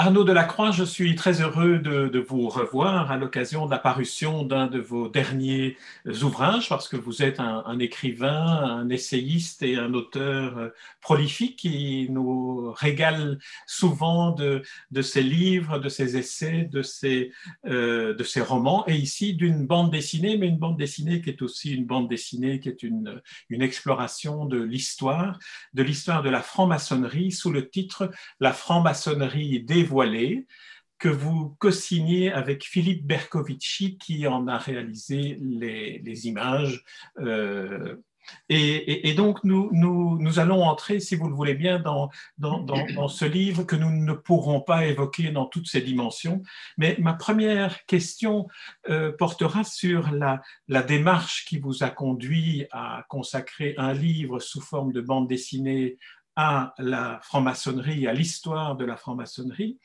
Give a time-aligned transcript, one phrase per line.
[0.00, 4.68] Arnaud Delacroix, je suis très heureux de, vous revoir à l'occasion de la parution d'un
[4.68, 5.76] de vos derniers
[6.22, 10.68] ouvrages, parce que vous êtes un, écrivain, un essayiste et un auteur euh,
[11.00, 14.62] prolifique qui nous régale souvent de,
[15.02, 17.32] ses livres, de ses essais, de ses,
[17.66, 21.42] euh, de ses romans, et ici d'une bande dessinée, mais une bande dessinée qui est
[21.42, 25.40] aussi une bande dessinée qui est une, une exploration de l'histoire,
[25.74, 30.46] de l'histoire de la franc-maçonnerie sous le titre La franc-maçonnerie des voilé
[30.98, 36.84] que vous co-signez avec Philippe Bercovici qui en a réalisé les, images.
[37.18, 37.96] Euh,
[38.50, 43.24] et, donc, nous, nous, nous, allons entrer, si vous le voulez bien, dans, dans, ce
[43.24, 46.42] livre que nous ne pourrons pas évoquer dans toutes ses dimensions.
[46.76, 48.48] Mais ma première question
[48.90, 54.60] euh, portera sur la, la démarche qui vous a conduit à consacrer un livre sous
[54.60, 55.96] forme de bande dessinée
[56.40, 59.80] à la franc-maçonnerie, à l'histoire de la franc-maçonnerie.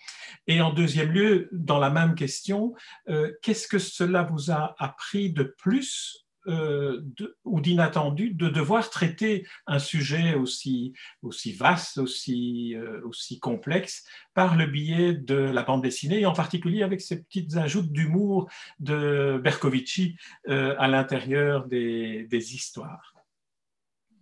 [0.46, 2.76] Et en deuxième lieu, dans la même question,
[3.10, 7.02] euh, qu'est-ce que cela vous a appris de plus euh,
[7.44, 14.06] ou d'inattendu de devoir traiter un sujet aussi, aussi vaste, aussi, euh, aussi complexe
[14.36, 18.48] par le biais de la bande dessinée, et en particulier avec ces petites ajoutes d'humour
[18.80, 23.16] de Bercovici à l'intérieur des, des histoires?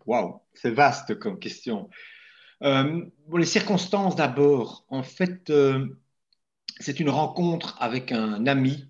[0.05, 1.89] Waouh, c'est vaste comme question.
[2.63, 4.85] Euh, les circonstances d'abord.
[4.89, 5.87] En fait, euh,
[6.79, 8.85] c'est une rencontre avec un ami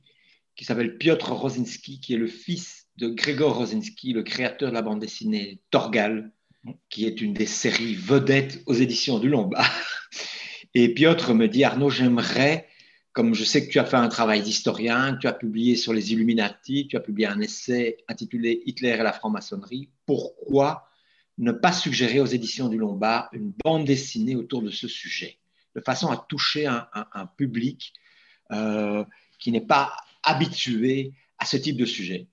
[0.56, 4.82] qui s'appelle Piotr Rosinski, qui est le fils de Grégor Rosinski, le créateur de la
[4.82, 6.32] bande dessinée Torgal,
[6.90, 9.72] qui est une des séries vedettes aux éditions du Lombard.
[10.74, 12.68] Et Piotr me dit, Arnaud, j'aimerais,
[13.14, 16.14] comme je sais que tu as fait un travail d'historien, tu as publié sur les
[16.14, 20.88] Illuminati, tu as publié un essai intitulé Hitler et la franc-maçonnerie, pourquoi
[21.42, 25.39] ne pas suggérer aux éditions du Lombard une bande dessinée autour de ce sujet,
[25.75, 27.94] de façon à toucher un, public
[28.52, 29.03] euh,
[29.39, 32.28] qui n'est pas habitué à ce type de sujet.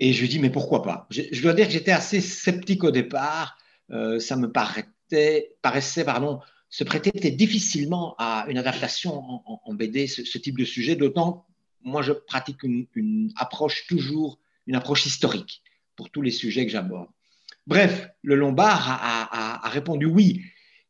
[0.00, 1.06] Et je lui dis, mais pourquoi pas?
[1.10, 3.58] Je, dois dire que j'étais assez sceptique au départ.
[3.90, 6.40] Euh, ça me paraissait, pardon,
[6.70, 11.46] se prêter difficilement à une adaptation en, BD, ce, type de sujet, d'autant,
[11.82, 15.62] moi, je pratique une approche toujours, une approche historique
[15.94, 17.08] pour tous les sujets que j'aborde.
[17.66, 20.42] Bref, le Lombard a, répondu oui,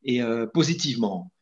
[0.05, 1.33] et euh, positivement.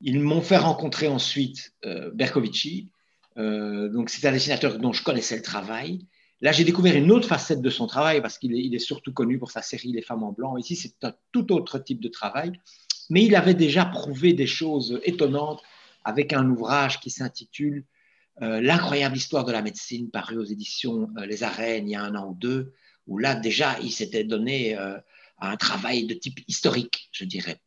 [0.00, 2.90] Ils m'ont fait rencontrer ensuite euh, Bercovici.
[3.36, 6.06] Euh, donc, c'est un dessinateur dont je connaissais le travail.
[6.40, 9.50] Là, j'ai découvert une autre facette de son travail parce qu'il est, surtout connu pour
[9.50, 10.56] sa série Les femmes en blanc.
[10.56, 12.52] Ici, c'est un tout autre type de travail.
[13.10, 15.62] Mais il avait déjà prouvé des choses étonnantes
[16.04, 17.84] avec un ouvrage qui s'intitule
[18.40, 22.30] L'incroyable histoire de la médecine, paru aux éditions Les Arènes il y a un an
[22.30, 22.72] ou deux
[23.06, 24.98] où là déjà il s'était donné euh,
[25.38, 27.60] un travail de type historique, je dirais,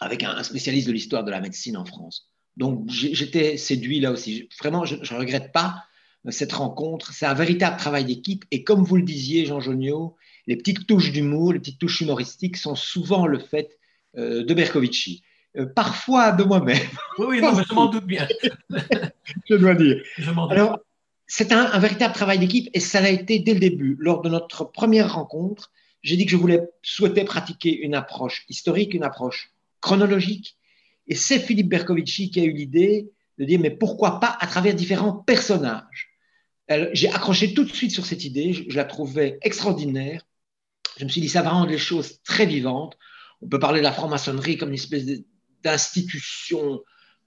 [0.00, 2.28] avec un, spécialiste de l'histoire de la médecine en France.
[2.56, 4.48] Donc j'étais séduit là aussi.
[4.58, 5.84] Vraiment, je ne regrette pas
[6.26, 7.12] euh, cette rencontre.
[7.12, 8.44] C'est un véritable travail d'équipe.
[8.50, 10.16] Et comme vous le disiez, Jean Joniot,
[10.46, 13.78] les petites touches d'humour, les petites touches humoristiques sont souvent le fait
[14.16, 15.22] euh, de Bercovici.
[15.74, 16.88] parfois de moi-même.
[17.18, 18.26] Oui, non, mais je m'en doute bien.
[19.48, 20.02] je dois dire.
[20.18, 20.80] Je Alors,
[21.26, 23.96] c'est un, véritable travail d'équipe et ça l'a été dès le début.
[23.98, 25.72] Lors de notre première rencontre,
[26.02, 29.50] j'ai dit que je voulais souhaiter pratiquer une approche historique, une approche
[29.80, 30.56] chronologique.
[31.08, 34.74] Et c'est Philippe Bercovici qui a eu l'idée de dire mais pourquoi pas à travers
[34.74, 36.10] différents personnages?
[36.92, 40.22] J'ai accroché tout de suite sur cette idée, je, la trouvais extraordinaire.
[40.96, 42.96] Je me suis dit ça va rendre les choses très vivantes.
[43.42, 45.04] On peut parler de la franc-maçonnerie comme une espèce
[45.62, 46.80] d'institution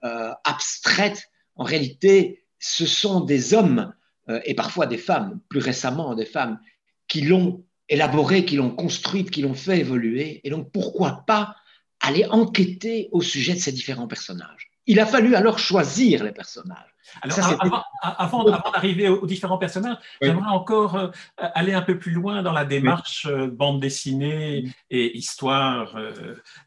[0.04, 1.24] euh, abstraite.
[1.56, 3.94] En réalité, ce sont des hommes
[4.30, 6.60] euh, et parfois des femmes, plus récemment des femmes,
[7.08, 10.42] qui l'ont élaboré, qui l'ont construite, qui l'ont fait évoluer.
[10.44, 11.56] Et donc, pourquoi pas
[12.02, 14.70] aller enquêter au sujet de ces différents personnages?
[14.86, 16.94] Il a fallu alors choisir les personnages.
[17.22, 22.54] Alors, avant, d'arriver aux, différents personnages, j'aimerais encore euh, aller un peu plus loin dans
[22.54, 25.98] la démarche euh, bande dessinée et histoire,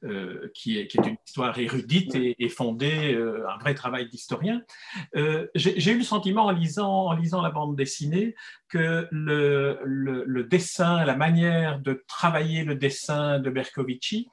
[0.05, 3.19] euh, qui, est, une histoire érudite et, fondée,
[3.49, 4.63] un vrai travail d'historien.
[5.55, 8.35] J'ai eu le sentiment en lisant, en lisant la bande dessinée
[8.69, 14.29] que le, le, dessin, la manière de travailler le dessin de Bercovici,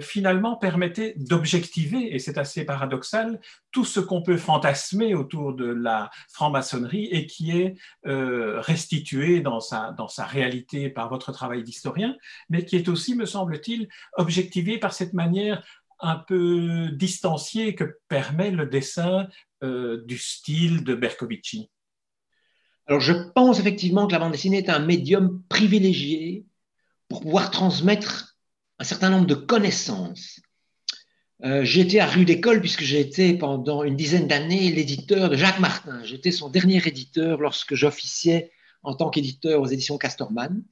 [0.00, 3.40] finalement permettait d'objectiver, et c'est assez paradoxal,
[3.70, 7.74] tout ce qu'on peut fantasmer autour de la franc-maçonnerie et qui est
[8.06, 12.16] euh, restitué dans sa, dans sa réalité par votre travail d'historien,
[12.48, 15.64] mais qui est aussi, me semble-t-il, objectivé par cette manière
[16.00, 19.28] un peu distanciée que permet le dessin
[19.62, 21.70] euh, du style de Bercovici.
[22.86, 26.44] Alors je pense effectivement que la bande dessinée est un médium privilégié
[27.08, 28.36] pour pouvoir transmettre
[28.78, 30.40] un certain nombre de connaissances.
[31.42, 35.58] Euh, j'étais à rue d'école puisque j'ai été pendant une dizaine d'années l'éditeur de Jacques
[35.58, 36.02] Martin.
[36.04, 38.52] J'étais son dernier éditeur lorsque j'officiais
[38.82, 40.62] en tant qu'éditeur aux éditions Castorman.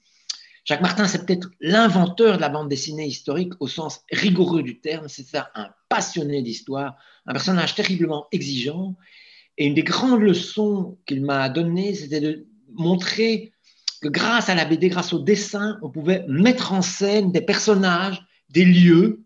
[0.65, 5.09] Jacques Martin, c'est peut-être l'inventeur de la bande dessinée historique au sens rigoureux du terme.
[5.09, 8.97] C'est un passionné d'histoire, un personnage terriblement exigeant.
[9.59, 13.53] Et une des grandes leçons qu'il m'a données, c'était de montrer
[14.01, 18.23] que grâce à la BD, grâce au dessin, on pouvait mettre en scène des personnages,
[18.49, 19.22] des lieux,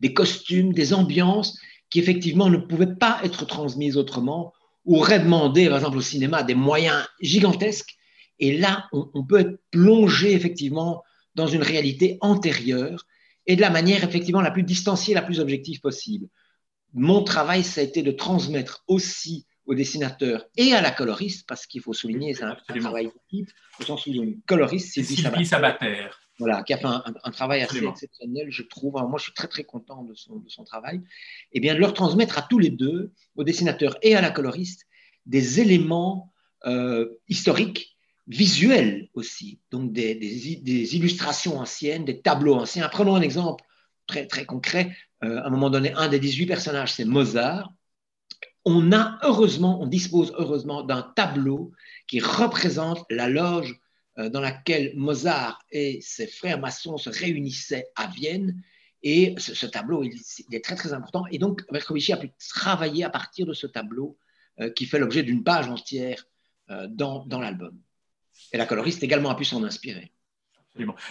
[0.00, 1.58] des costumes, des ambiances
[1.90, 4.52] qui effectivement ne pouvaient pas être transmises autrement
[4.84, 7.96] ou auraient demandé, par exemple au cinéma, des moyens gigantesques.
[8.38, 11.02] Et là, on, peut être plongé effectivement
[11.34, 13.06] dans une réalité antérieure
[13.46, 16.28] et de la manière effectivement la plus distanciée, la plus objective possible.
[16.94, 21.66] Mon travail, ça a été de transmettre aussi au dessinateur et à la coloriste, parce
[21.66, 26.08] qu'il faut souligner, c'est un, travail d'équipe, au sens où une coloriste, Sylvie Sabater.
[26.40, 28.94] Voilà, qui a fait un, travail assez exceptionnel, je trouve.
[28.94, 30.96] moi, je suis très, très content de son, de son travail.
[30.96, 34.30] Et eh bien, de leur transmettre à tous les deux, au dessinateur et à la
[34.30, 34.86] coloriste,
[35.26, 36.32] des éléments
[36.66, 37.96] euh, historiques,
[38.26, 42.88] visuels aussi, donc des, des, illustrations anciennes, des tableaux anciens.
[42.88, 43.62] Prenons un exemple
[44.06, 44.96] très, très concret.
[45.22, 47.72] Euh, à un moment donné, un des 18 personnages, c'est Mozart
[48.64, 51.72] on a heureusement, on dispose heureusement d'un tableau
[52.06, 53.80] qui représente la loge
[54.28, 58.62] dans laquelle Mozart et ses frères maçons se réunissaient à Vienne.
[59.02, 60.12] Et ce, tableau, il,
[60.52, 61.24] est très très important.
[61.30, 64.18] Et donc, Bercovici a pu travailler à partir de ce tableau
[64.60, 66.26] euh, qui fait l'objet d'une page entière
[66.70, 67.80] euh, dans l'album.
[68.52, 70.12] Et la coloriste également a pu s'en inspirer.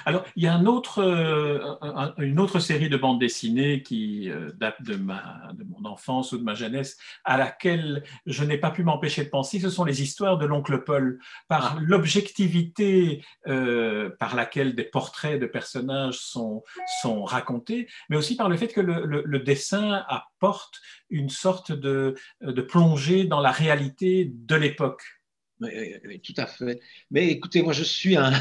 [0.06, 4.96] Alors, il y a euh, une autre série de bandes dessinées qui euh, date de,
[4.96, 9.26] ma, de mon enfance ou de ma jeunesse, à laquelle je n'ai pas pu m'empêcher
[9.26, 11.80] de penser, ce sont les histoires de l'oncle Paul, par ah.
[11.82, 16.64] l'objectivité euh, par laquelle des portraits de personnages sont,
[17.02, 22.62] sont racontés, mais aussi par le fait que le, dessin apporte une sorte de, de
[22.62, 25.19] plongée dans la réalité de l'époque.
[25.62, 26.80] Oui, tout à fait.
[27.12, 28.32] Mais écoutez, moi, je suis un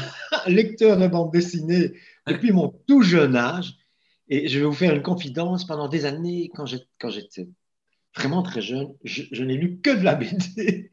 [0.47, 1.93] lecteur de bande dessinée
[2.27, 3.75] depuis mon tout jeune âge.
[4.29, 5.65] Et je vais vous faire une confidence.
[5.65, 7.47] Pendant des années, quand j'étais
[8.15, 10.91] vraiment très jeune, je, n'ai lu que de la BD.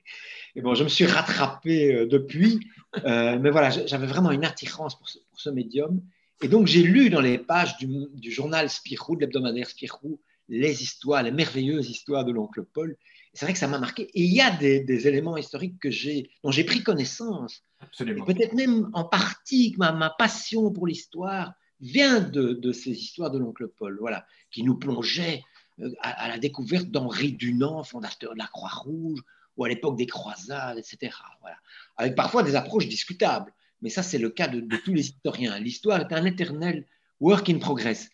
[0.54, 2.60] Et bon, je me suis rattrapé euh, depuis.
[3.04, 6.00] Euh, mais voilà, j'avais vraiment une attirance pour ce, médium.
[6.42, 10.82] Et donc, j'ai lu dans les pages du, du journal Spirou, de l'hebdomadaire Spirou, les
[10.82, 12.96] histoires, les merveilleuses histoires de l'oncle Paul
[13.36, 14.04] c'est vrai que ça m'a marqué.
[14.14, 17.62] Et il y a des, éléments historiques que j'ai, dont j'ai pris connaissance.
[17.98, 23.68] Peut-être même en partie que ma, passion pour l'histoire vient de, ces histoires de l'oncle
[23.68, 25.42] Paul, voilà, qui nous plongeait
[25.80, 29.20] euh, à, la découverte d'Henri Dunant, fondateur de la Croix-Rouge,
[29.58, 31.14] ou à l'époque des croisades, etc.
[31.42, 31.56] Voilà.
[31.98, 33.52] Avec parfois des approches discutables.
[33.82, 35.58] Mais ça, c'est le cas de, de tous les historiens.
[35.58, 36.86] L'histoire est un éternel
[37.20, 38.08] work in progress.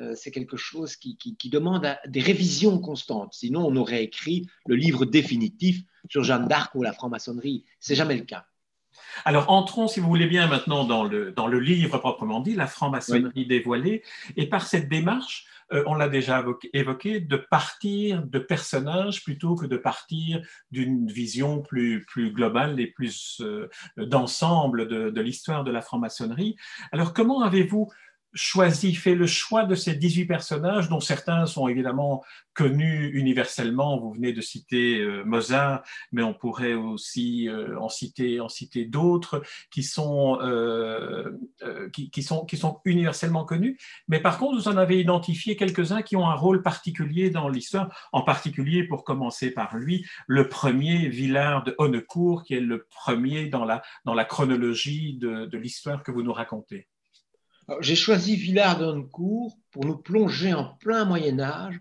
[0.00, 1.16] Euh, c'est quelque chose qui,
[1.50, 3.34] demande des révisions constantes.
[3.34, 7.64] Sinon, on aurait écrit le livre définitif sur Jeanne d'Arc ou la franc-maçonnerie.
[7.80, 8.46] C'est jamais le cas.
[9.24, 12.66] Alors entrons, si vous voulez bien, maintenant dans le, dans le livre proprement dit, la
[12.66, 14.02] franc-maçonnerie dévoilée.
[14.36, 19.66] Et par cette démarche, euh, on l'a déjà évoqué, de partir de personnages plutôt que
[19.66, 20.40] de partir
[20.70, 26.56] d'une vision plus, plus globale et plus euh, d'ensemble de, de l'histoire de la franc-maçonnerie.
[26.92, 27.90] Alors comment avez-vous
[28.36, 32.22] choisi, fait le choix de ces 18 personnages, dont certains sont évidemment
[32.54, 33.98] connus universellement.
[33.98, 35.82] Vous venez de citer euh, Mozart,
[36.12, 41.32] mais on pourrait aussi euh, en citer, en citer d'autres qui sont, euh,
[41.92, 43.78] qui, sont, qui sont universellement connus.
[44.08, 47.94] Mais par contre, vous en avez identifié quelques-uns qui ont un rôle particulier dans l'histoire,
[48.12, 53.46] en particulier pour commencer par lui, le premier Villard de Honnecourt, qui est le premier
[53.48, 56.88] dans la, dans la chronologie de, de l'histoire que vous nous racontez.
[57.80, 61.80] J'ai choisi Villard d'Honnecourt pour nous plonger en plein Moyen Âge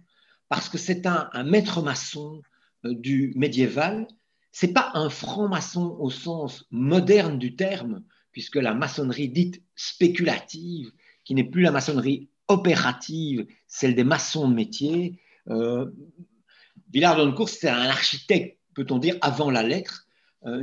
[0.50, 2.42] parce que c'est un, maître maçon
[2.86, 4.08] euh, du médiéval.
[4.52, 10.92] C'est pas un franc-maçon au sens moderne du terme, puisque la maçonnerie dite spéculative,
[11.24, 15.20] qui n'est plus la maçonnerie opérative, celle des maçons de métier.
[15.50, 15.92] Euh,
[16.92, 20.05] Villard d'Honnecourt, c'était un architecte, peut-on dire, avant la lettre,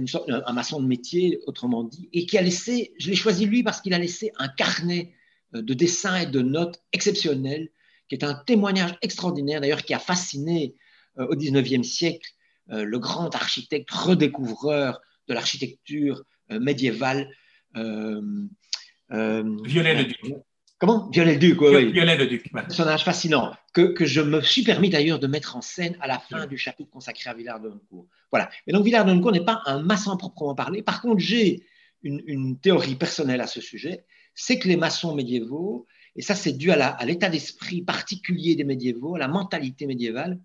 [0.06, 3.62] sorte, un maçon de métier, autrement dit, et qui a laissé, je l'ai choisi lui
[3.62, 5.14] parce qu'il a laissé un carnet
[5.54, 7.70] euh, de dessins et de notes exceptionnels,
[8.08, 10.74] qui est un témoignage extraordinaire, d'ailleurs, qui a fasciné
[11.18, 12.30] euh, au XIXe siècle
[12.68, 17.28] le grand architecte redécouvreur de l'architecture médiévale.
[17.74, 20.42] Violet-le-Duc.
[20.82, 21.08] Comment?
[21.10, 21.92] Violet-le-Duc, oui.
[21.92, 22.50] Violet-le-Duc.
[22.54, 26.08] Un personnage fascinant, que, que, je me suis permis d'ailleurs de mettre en scène à
[26.08, 28.08] la fin du chapitre consacré à Villard de Honnecourt.
[28.32, 28.50] Voilà.
[28.66, 30.82] Et donc Villard de Honnecourt n'est pas un maçon proprement parlé.
[30.82, 31.64] Par contre, j'ai
[32.02, 35.86] une, théorie personnelle à ce sujet, c'est que les maçons médiévaux
[36.16, 40.40] et ça c'est dû à l'état d'esprit particulier des médiévaux, à la mentalité médiévale,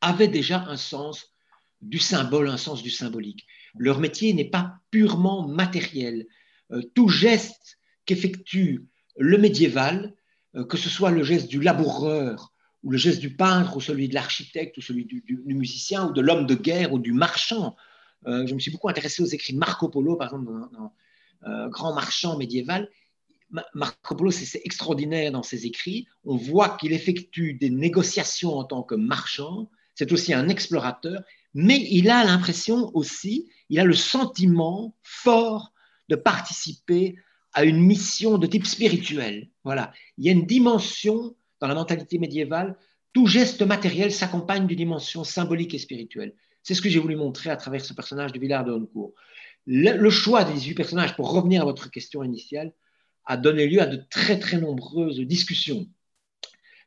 [0.00, 1.34] avait déjà un sens
[1.80, 3.48] du symbole, un sens du symbolique.
[3.76, 6.28] Leur métier n'est pas purement matériel.
[6.70, 8.86] Euh, tout geste qu'effectue
[9.18, 10.14] le médiéval,
[10.54, 14.08] euh, que ce soit le geste du laboureur, ou le geste du peintre, ou celui
[14.08, 17.76] de l'architecte, ou celui du, musicien, ou de l'homme de guerre, ou du marchand.
[18.26, 20.92] Euh, je me suis beaucoup intéressé aux écrits de Marco Polo, par exemple, dans,
[21.68, 22.88] Grand Marchand médiéval.
[23.74, 26.08] Marco Polo, c'est extraordinaire dans ses écrits.
[26.24, 29.70] On voit qu'il effectue des négociations en tant que marchand.
[29.94, 31.22] C'est aussi un explorateur,
[31.54, 35.72] mais il a l'impression aussi, il a le sentiment fort
[36.08, 37.16] de participer
[37.56, 39.48] à une mission de type spirituel.
[39.64, 39.90] Voilà.
[40.18, 42.76] Il y a une dimension dans la mentalité médiévale,
[43.14, 46.34] tout geste matériel s'accompagne d'une dimension symbolique et spirituelle.
[46.62, 49.14] C'est ce que j'ai voulu montrer à travers ce personnage de Villard de Honcourt.
[49.64, 52.74] Le, choix des 18 personnages, pour revenir à votre question initiale,
[53.24, 55.88] a donné lieu à de très très nombreuses discussions.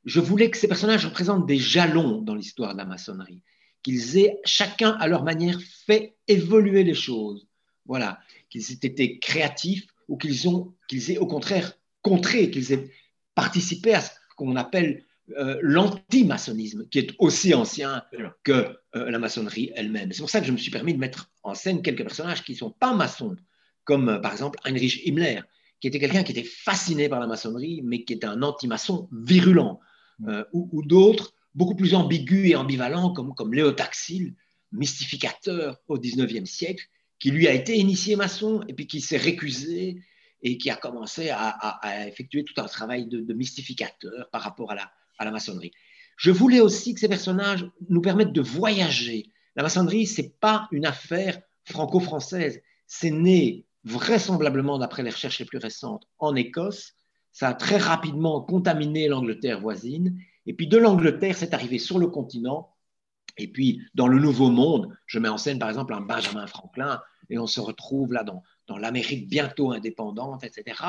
[0.05, 3.41] Je voulais que ces personnages représentent des jalons dans l'histoire de la maçonnerie,
[3.81, 7.47] qu'ils aient chacun à leur manière fait évoluer les choses.
[7.87, 8.19] Voilà,
[8.51, 12.89] qu'ils aient été créatifs ou qu'ils ont, qu'ils aient au contraire contré, qu'ils aient
[13.35, 15.05] participé à ce qu'on appelle
[15.37, 18.03] euh, l'anti-maçonnisme, qui est aussi ancien
[18.43, 20.11] que euh, la maçonnerie elle-même.
[20.11, 22.53] C'est pour ça que je me suis permis de mettre en scène quelques personnages qui
[22.53, 23.35] ne sont pas maçons,
[23.83, 25.41] comme euh, par exemple Heinrich Himmler,
[25.79, 29.79] qui était quelqu'un qui était fasciné par la maçonnerie, mais qui était un anti-maçon virulent,
[30.51, 34.35] ou, d'autres beaucoup plus ambigus et ambivalents, comme, comme Léo Taxil,
[34.73, 36.85] mystificateur au XIXe siècle,
[37.19, 40.01] qui lui a été initié maçon et puis qui s'est récusé
[40.41, 44.91] et qui a commencé à, effectuer tout un travail de, mystificateur par rapport à la,
[45.17, 45.71] à la, maçonnerie.
[46.17, 49.31] Je voulais aussi que ces personnages nous permettent de voyager.
[49.55, 52.61] La maçonnerie, ce n'est pas une affaire franco-française.
[52.87, 56.93] C'est né vraisemblablement, d'après les recherches les plus récentes, en Écosse.
[57.31, 60.19] Ça a très rapidement contaminé l'Angleterre voisine.
[60.45, 62.69] Et puis de l'Angleterre, c'est arrivé sur le continent.
[63.37, 67.01] Et puis dans le Nouveau Monde, je mets en scène par exemple un Benjamin Franklin,
[67.29, 70.81] et on se retrouve là dans, dans l'Amérique bientôt indépendante, etc.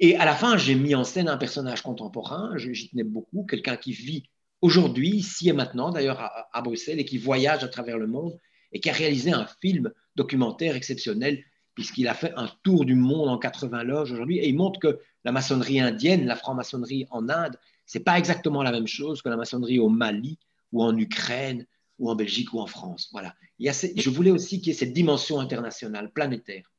[0.00, 3.76] Et à la fin, j'ai mis en scène un personnage contemporain, j'y tenais beaucoup, quelqu'un
[3.76, 4.28] qui vit
[4.60, 6.20] aujourd'hui, ici et maintenant, d'ailleurs
[6.52, 8.38] à, Bruxelles, et qui voyage à travers le monde,
[8.72, 13.28] et qui a réalisé un film documentaire exceptionnel, puisqu'il a fait un tour du monde
[13.28, 17.56] en 80 loges aujourd'hui, et il montre que la maçonnerie indienne, la franc-maçonnerie en Inde,
[17.86, 20.38] c'est pas exactement la même chose que la maçonnerie au Mali
[20.74, 21.66] ou en Ukraine
[21.98, 23.08] ou en Belgique ou en France.
[23.12, 23.34] Voilà.
[23.58, 26.73] Il y je voulais aussi qu'il y ait cette dimension internationale, planétaire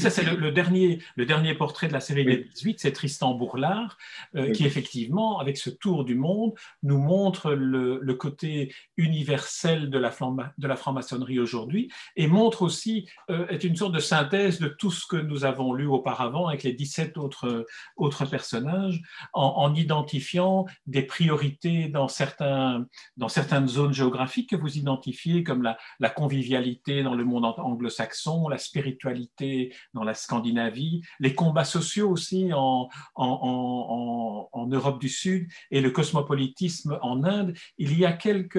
[0.00, 3.96] ça, c'est le, dernier, le dernier portrait de la série des 18, c'est Tristan Bourlard,
[4.34, 9.98] euh, qui effectivement, avec ce tour du monde, nous montre le, le côté universel de
[9.98, 10.12] la,
[10.58, 14.90] de la franc-maçonnerie aujourd'hui et montre aussi, euh, est une sorte de synthèse de tout
[14.90, 19.00] ce que nous avons lu auparavant avec les 17 autres, autres personnages,
[19.32, 22.86] en, en identifiant des priorités dans, certains,
[23.16, 28.48] dans certaines zones géographiques que vous identifiez, comme la, la convivialité dans le monde anglo-saxon,
[28.48, 35.48] la spiritualité dans la Scandinavie, les combats sociaux aussi en, en, en, Europe du Sud
[35.70, 38.56] et le cosmopolitisme en Inde, il y a quelques,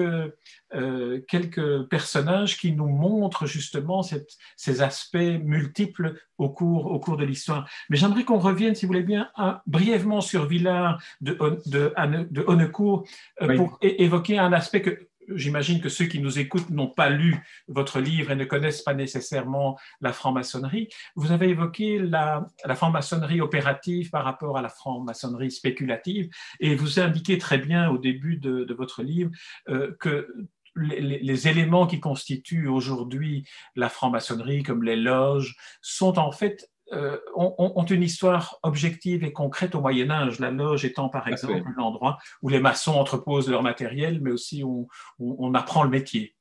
[0.74, 7.16] euh, quelques personnages qui nous montrent justement cette, ces aspects multiples au cours, au cours
[7.16, 7.68] de l'histoire.
[7.88, 9.30] Mais j'aimerais qu'on revienne, si vous voulez bien,
[9.66, 11.92] brièvement sur Villard de, de,
[12.30, 13.06] de, Honnecourt
[13.42, 17.44] euh, pour évoquer un aspect que j'imagine que ceux qui nous écoutent n'ont pas lu
[17.68, 20.88] votre livre et ne connaissent pas nécessairement la franc-maçonnerie.
[21.14, 26.28] Vous avez évoqué la, franc-maçonnerie opérative par rapport à la franc-maçonnerie spéculative
[26.60, 29.30] et vous indiquez très bien au début de, votre livre
[29.68, 30.28] euh, que
[30.76, 37.84] les, éléments qui constituent aujourd'hui la franc-maçonnerie, comme les loges, sont en fait euh, ont,
[37.84, 42.48] une histoire objective et concrète au Moyen Âge, la loge étant par exemple l'endroit où
[42.48, 44.88] les maçons entreposent leur matériel, mais aussi où
[45.18, 46.36] on, apprend le métier.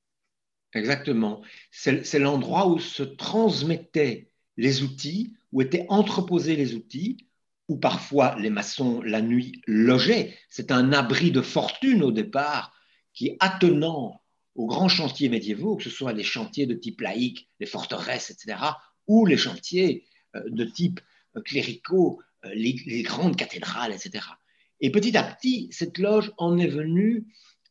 [0.73, 1.41] Exactement.
[1.71, 7.25] C'est l'endroit où se transmettaient les outils, où étaient entreposés les outils,
[7.67, 10.37] où parfois les maçons la nuit logeaient.
[10.49, 12.71] C'est un abri de fortune au départ
[13.15, 14.21] qui, attenant
[14.53, 18.57] aux grands chantiers médiévaux, que ce soit les chantiers de type laïque, les forteresses, etc.,
[19.07, 20.05] ou les chantiers
[20.47, 20.99] de type
[21.35, 24.25] euh, cléricaux, euh, les, grandes cathédrales, etc.
[24.81, 27.25] Et petit à petit, cette loge en est venue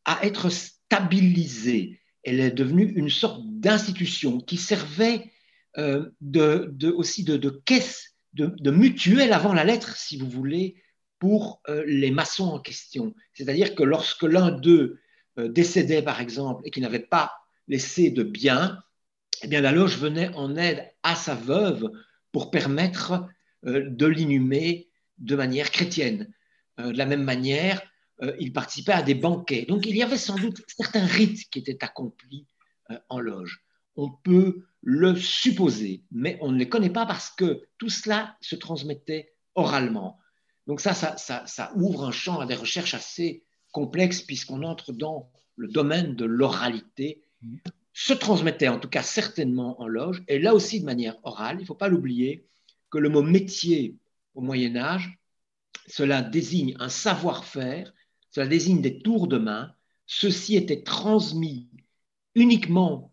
[0.04, 2.00] à être stabilisée.
[2.23, 5.30] Elle est devenue une sorte d'institution qui servait
[5.76, 10.76] de, aussi de, caisse, de, mutuelle avant la lettre, si vous voulez,
[11.18, 13.14] pour les maçons en question.
[13.35, 15.00] C'est-à-dire que lorsque l'un d'eux
[15.37, 17.33] décédait, par exemple, et qu'il n'avait pas
[17.68, 18.78] laissé de biens,
[19.42, 21.90] eh bien, la loge venait en aide à sa veuve
[22.35, 23.26] pour permettre
[23.64, 26.35] euh, de l'inhumer de manière chrétienne.
[26.76, 27.81] de la même manière,
[28.41, 29.64] il participait à des banquets.
[29.64, 32.49] Donc il y avait sans doute certains rites qui étaient accomplis
[33.09, 33.62] en loge.
[33.95, 38.57] On peut le supposer, mais on ne les connaît pas parce que tout cela se
[38.57, 40.19] transmettait oralement.
[40.67, 45.31] Donc ça, ça, ça, ouvre un champ à des recherches assez complexes puisqu'on entre dans
[45.55, 47.23] le domaine de l'oralité,
[47.95, 51.57] se transmettait en tout cas certainement en loge, et là aussi de manière orale.
[51.59, 52.45] Il ne faut pas l'oublier
[52.91, 53.97] que le mot métier
[54.35, 55.19] au Moyen Âge,
[55.87, 57.95] cela désigne un savoir-faire,
[58.31, 59.73] cela désigne des tours de main.
[60.07, 61.71] Ceci était transmis
[62.35, 63.13] uniquement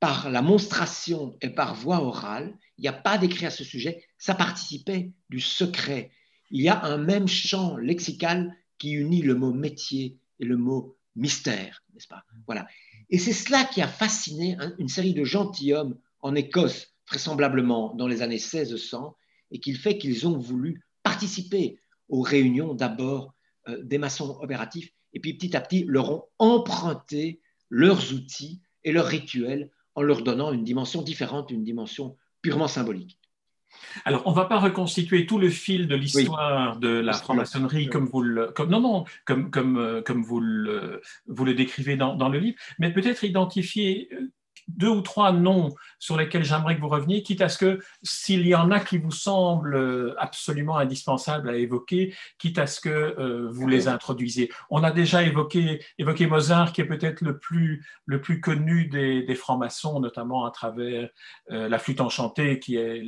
[0.00, 2.56] par la monstration et par voie orale.
[2.78, 4.04] Il n'y a pas d'écrit à ce sujet.
[4.18, 6.10] Ça participait du secret.
[6.50, 10.95] Il y a un même champ lexical qui unit le mot métier et le mot
[11.16, 12.24] mystère, n'est-ce pas?
[12.46, 12.66] Voilà.
[13.10, 18.22] Et c'est cela qui a fasciné une série de gentilshommes en Écosse, vraisemblablement dans les
[18.22, 19.16] années 1600,
[19.50, 23.34] et qui fait qu'ils ont voulu participer aux réunions d'abord
[23.68, 28.92] euh, des maçons opératifs, et puis petit à petit leur ont emprunté leurs outils et
[28.92, 33.18] leurs rituels en leur donnant une dimension différente, une dimension purement symbolique.
[34.04, 38.06] Alors, on ne va pas reconstituer tout le fil de l'histoire de la franc-maçonnerie comme
[38.06, 42.28] vous le, comme, non, non, comme, comme, comme vous, le, vous le décrivez dans, dans
[42.28, 44.30] le livre, mais peut-être identifier euh,
[44.68, 48.46] deux ou trois noms sur lesquels j'aimerais que vous reveniez, quitte à ce que s'il
[48.46, 53.48] y en a qui vous semblent absolument indispensables à évoquer, quitte à ce que euh,
[53.50, 54.50] vous les introduisiez.
[54.70, 55.80] On a déjà évoqué,
[56.28, 61.10] Mozart, qui est peut-être le plus, le plus connu des, francs-maçons, notamment à travers
[61.50, 63.02] euh, La flûte enchantée, qui est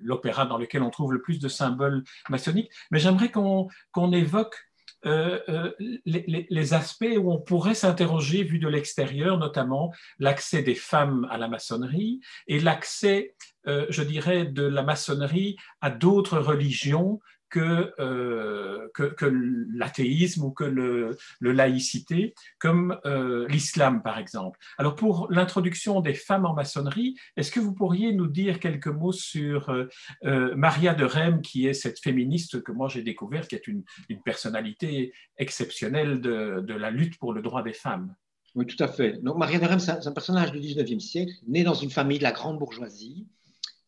[0.00, 2.70] l'opéra dans lequel on trouve le plus de symboles maçonniques.
[2.90, 3.68] Mais j'aimerais qu'on
[4.12, 4.69] évoque
[5.06, 5.72] euh, euh,
[6.04, 11.48] les, aspects où on pourrait s'interroger, vu de l'extérieur, notamment l'accès des femmes à la
[11.48, 13.34] maçonnerie et l'accès,
[13.66, 17.20] euh, je dirais, de la maçonnerie à d'autres religions
[17.56, 19.26] euh, que,
[19.74, 24.58] l'athéisme ou que le, laïcité, comme euh, l'islam par exemple.
[24.78, 29.12] Alors pour l'introduction des femmes en maçonnerie, est-ce que vous pourriez nous dire quelques mots
[29.12, 33.66] sur euh, Maria de Rem, qui est cette féministe que moi j'ai découverte, qui est
[33.66, 33.84] une,
[34.24, 38.14] personnalité exceptionnelle de, de, la lutte pour le droit des femmes?
[38.54, 39.22] Oui, tout à fait.
[39.22, 42.24] Donc Maria de Rem, c'est un personnage du 19e siècle, né dans une famille de
[42.24, 43.26] la grande bourgeoisie,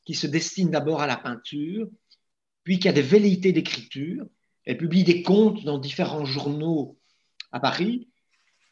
[0.04, 1.88] qui se destine d'abord à la peinture,
[2.64, 4.24] puis qui a des velléités d'écriture.
[4.64, 6.98] Elle publie des contes dans différents journaux
[7.50, 8.08] à Paris.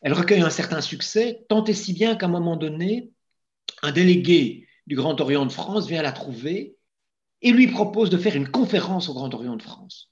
[0.03, 3.11] Elle recueille un certain succès, tant et si bien qu'à un moment donné,
[3.83, 6.77] un délégué du Grand Orient de France vient la trouver
[7.43, 10.11] et lui propose de faire une conférence au Grand Orient de France,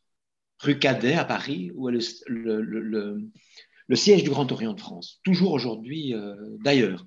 [0.61, 3.31] rue Cadet à Paris, où est le,
[3.95, 7.07] siège du Grand Orient de France, toujours aujourd'hui euh, d'ailleurs.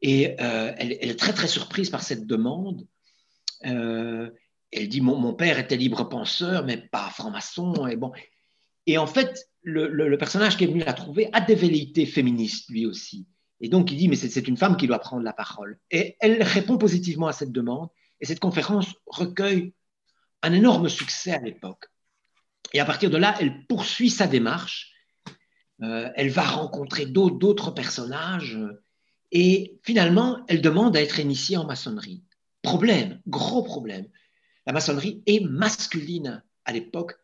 [0.00, 2.86] Et euh, elle, est très très surprise par cette demande.
[3.66, 4.30] Euh,
[4.72, 7.86] elle dit mon, père était libre penseur, mais pas franc-maçon.
[7.86, 8.12] Et, bon.
[8.86, 12.86] et en fait, le, personnage qui est venu la trouver a des velléités féministes lui
[12.86, 13.26] aussi.
[13.60, 15.78] Et donc, il dit, mais c'est une femme qui doit prendre la parole.
[15.90, 17.88] Et elle répond positivement à cette demande.
[18.20, 19.74] Et cette conférence recueille
[20.42, 21.86] un énorme succès à l'époque.
[22.72, 24.92] Et à partir de là, elle poursuit sa démarche.
[25.82, 28.58] Euh, elle va rencontrer d'autres personnages.
[29.32, 32.22] Et finalement, elle demande à être initiée en maçonnerie.
[32.62, 34.06] Problème, gros problème
[34.68, 37.14] la maçonnerie est masculine à l'époque,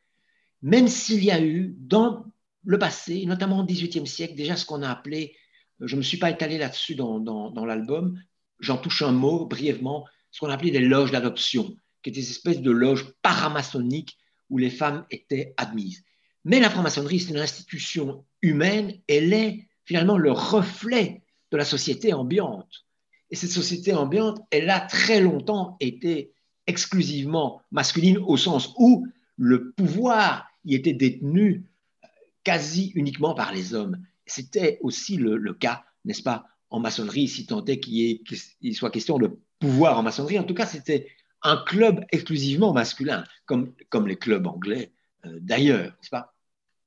[0.62, 2.24] même s'il y a eu dans
[2.64, 5.36] le passé, notamment au XVIIIe siècle, déjà ce qu'on a appelé,
[5.82, 8.18] euh, je ne me suis pas étalé là-dessus dans, l'album,
[8.60, 12.30] j'en touche un mot brièvement, ce qu'on a appelé des loges d'adoption, qui étaient des
[12.30, 14.16] espèces de loges paramaçonniques
[14.48, 16.02] où les femmes étaient admises.
[16.46, 22.14] Mais la franc-maçonnerie, c'est une institution humaine, elle est finalement le reflet de la société
[22.14, 22.86] ambiante.
[23.28, 26.30] Et cette société ambiante, elle a très longtemps été
[26.66, 31.64] exclusivement masculine au sens où le pouvoir y était détenu
[32.02, 32.08] euh,
[32.42, 33.98] quasi uniquement par les hommes.
[34.26, 39.38] C'était aussi le, cas, n'est-ce pas, en maçonnerie, si tant est qu'il soit question de
[39.58, 40.38] pouvoir en maçonnerie.
[40.38, 41.08] En tout cas, c'était
[41.42, 44.92] un club exclusivement masculin, comme, comme les clubs anglais
[45.26, 46.34] euh, d'ailleurs, n'est-ce pas?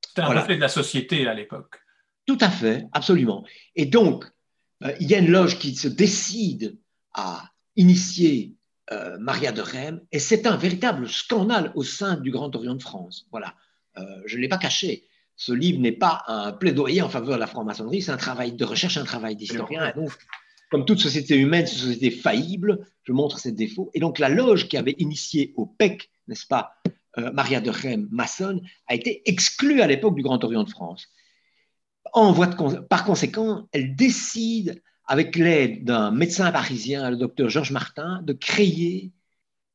[0.06, 1.80] C'était un reflet de la société à l'époque.
[2.26, 3.44] Tout à fait, absolument.
[3.74, 4.24] Et donc,
[4.82, 6.78] euh, il y a une loge qui se décide
[7.14, 8.57] à initier
[8.92, 12.82] euh, Maria de Rem, et c'est un véritable scandale au sein du Grand Orient de
[12.82, 13.26] France.
[13.30, 13.54] Voilà,
[13.98, 15.04] euh, je ne l'ai pas caché.
[15.36, 18.64] Ce livre n'est pas un plaidoyer en faveur de la franc-maçonnerie, c'est un travail de
[18.64, 19.92] recherche, un travail d'historien.
[19.94, 20.10] donc,
[20.70, 23.90] comme toute société humaine, c'est une société faillible, je montre ses défauts.
[23.94, 26.74] Et donc, la loge qui avait initié au PEC, n'est-ce pas,
[27.18, 31.08] euh, Maria de Rem, maçonne, a été exclue à l'époque du Grand Orient de France.
[32.12, 37.72] En voie de, par conséquent, elle décide avec l'aide d'un médecin parisien, le docteur Georges
[37.72, 39.12] Martin, de créer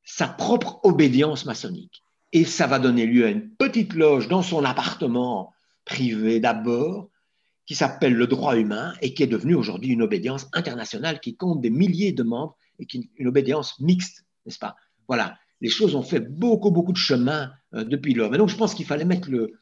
[0.05, 2.03] sa propre obédience maçonnique.
[2.31, 5.53] et ça va donner lieu à une petite loge dans son appartement
[5.85, 7.09] privé d'abord,
[7.65, 11.61] qui s'appelle le droit humain et qui est devenue aujourd'hui une obédience internationale qui compte
[11.61, 14.75] des milliers de membres et qui est une obédience mixte, n'est-ce pas?
[15.07, 18.29] Voilà, les choses ont fait beaucoup, beaucoup de chemin euh, depuis lors.
[18.29, 19.53] Mais donc, je pense qu'il fallait mettre le,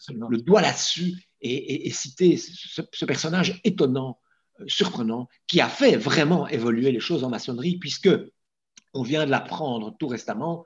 [0.41, 4.19] doigt là-dessus et, citer ce, personnage étonnant,
[4.67, 8.09] surprenant, qui a fait vraiment évoluer les choses en maçonnerie, puisque
[8.93, 10.65] on vient de l'apprendre tout récemment.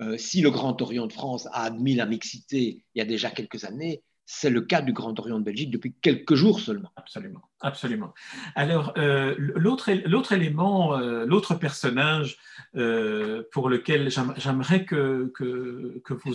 [0.00, 3.30] Euh, si le Grand Orient de France a admis la mixité il y a déjà
[3.30, 6.90] quelques années, c'est le cas du Grand Orient de Belgique depuis quelques jours seulement.
[6.96, 8.14] Absolument, absolument.
[8.54, 9.88] Alors, euh, l'autre
[10.32, 12.38] élément, euh, l'autre personnage
[12.76, 16.34] euh, pour lequel j'aimerais que, que, vous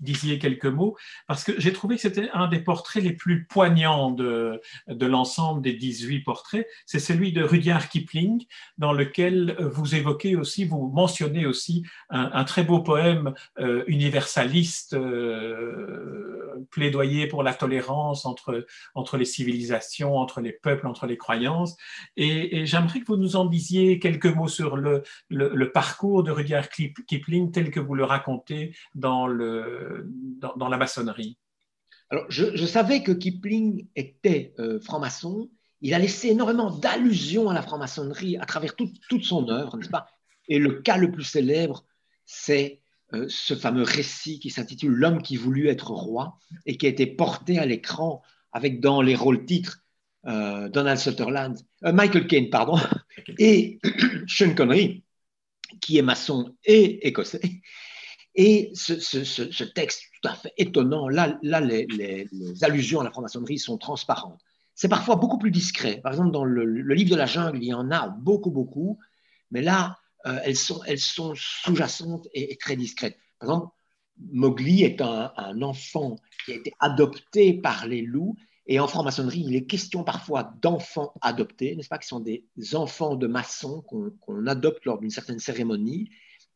[0.00, 0.96] disiez quelques mots,
[1.28, 5.62] parce que j'ai trouvé que c'était un des portraits les plus poignants de, de l'ensemble
[5.62, 8.44] des 18 portraits, c'est celui de Rudyard Kipling,
[8.78, 13.34] dans lequel vous évoquez aussi, vous mentionnez aussi un très beau poème
[13.86, 14.96] universaliste,
[16.70, 21.76] plaidoyer pour la tolérance entre, entre les civilisations, entre les peuples, entre les croyances.
[22.16, 26.68] Et, j'aimerais que vous nous en disiez quelques mots sur le, le, parcours de Rudyard
[26.68, 30.06] Kipling tel que vous le racontez dans, le,
[30.56, 31.38] dans, la maçonnerie.
[32.10, 35.48] Alors, je, savais que Kipling était euh, franc-maçon.
[35.80, 40.06] Il a laissé énormément d'allusions à la franc-maçonnerie à travers toute son œuvre, n'est-ce pas?
[40.48, 41.84] Et le cas le plus célèbre,
[42.26, 42.79] c'est
[43.14, 47.06] euh, ce fameux récit qui s'intitule L'homme qui voulut être roi et qui a été
[47.06, 49.82] porté à l'écran avec dans les rôles titres
[50.26, 52.78] euh, Donald Sutherland, euh, Michael Caine, pardon,
[53.38, 53.78] et
[54.26, 55.02] Sean Connery,
[55.80, 57.40] qui est maçon et écossais.
[58.34, 62.28] Et ce, texte tout à fait étonnant, là, là les,
[62.62, 64.40] allusions à la franc-maçonnerie sont transparentes.
[64.74, 66.00] C'est parfois beaucoup plus discret.
[66.02, 68.98] Par exemple, dans le, le livre de la jungle, il y en a beaucoup, beaucoup.
[69.50, 73.18] Mais là, euh, elles sont, sous-jacentes et, très discrètes.
[73.38, 73.74] Par exemple,
[74.32, 78.36] Mowgli est un, enfant qui a été adopté par les loups.
[78.66, 83.16] Et en franc-maçonnerie, il est question parfois d'enfants adoptés, n'est-ce pas, qui sont des enfants
[83.16, 86.10] de maçons qu'on adopte lors d'une certaine cérémonie,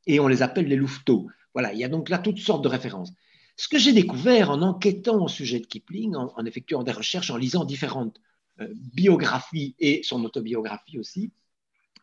[0.07, 1.29] et on les appelle les louveteaux.
[1.55, 3.13] Voilà, il y a donc là toutes sortes de références.
[3.57, 7.37] Ce que j'ai découvert en enquêtant au sujet de Kipling, en, effectuant des recherches, en
[7.37, 8.21] lisant différentes
[8.61, 11.33] euh, biographies et son autobiographie aussi,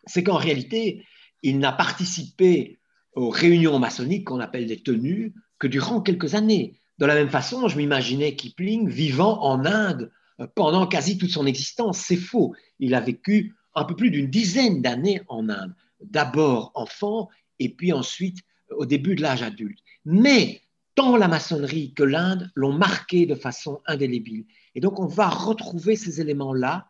[0.07, 1.05] c'est qu'en réalité,
[1.43, 2.79] il n'a participé
[3.13, 6.79] aux réunions maçonniques qu'on appelle des tenues que durant quelques années.
[6.97, 11.45] De la même façon, je m'imaginais Kipling vivant en Inde euh, pendant quasi toute son
[11.45, 11.97] existence.
[11.97, 12.53] C'est faux.
[12.79, 15.73] Il a vécu un peu plus d'une dizaine d'années en Inde.
[16.01, 18.39] D'abord enfant et puis ensuite
[18.71, 19.79] au début de l'âge adulte.
[20.05, 20.61] Mais
[20.95, 24.45] tant la maçonnerie que l'Inde l'ont marqué de façon indélébile.
[24.75, 26.87] Et donc on va retrouver ces éléments-là euh,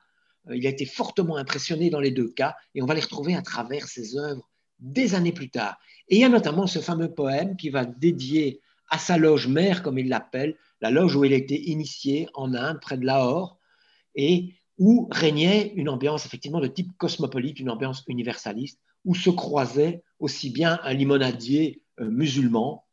[0.50, 3.42] il a été fortement impressionné dans les deux cas et on va les retrouver à
[3.42, 4.50] travers ses œuvres
[4.80, 5.80] des années plus tard.
[6.08, 9.84] Et il y a notamment ce fameux poème qui va dédier à sa loge mère,
[9.84, 13.58] comme il l'appelle, la loge où il a été initié en Inde, près de Lahore,
[14.16, 20.04] et où régnait une ambiance effectivement de type cosmopolite, une ambiance universaliste, où se croisait
[20.20, 22.86] aussi bien un limonadier euh, musulman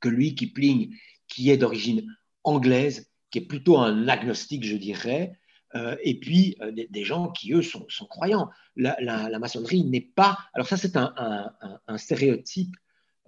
[0.00, 0.94] que lui, Kipling,
[1.28, 2.06] qui est d'origine
[2.44, 5.38] anglaise, qui est plutôt un agnostique, je dirais,
[5.74, 8.50] euh, et puis euh, des, gens qui, eux, sont, croyants.
[8.76, 10.38] La, maçonnerie n'est pas...
[10.54, 11.50] Alors ça, c'est un,
[11.96, 12.76] stéréotype,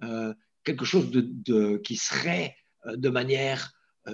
[0.03, 3.73] euh, quelque chose de, qui serait de manière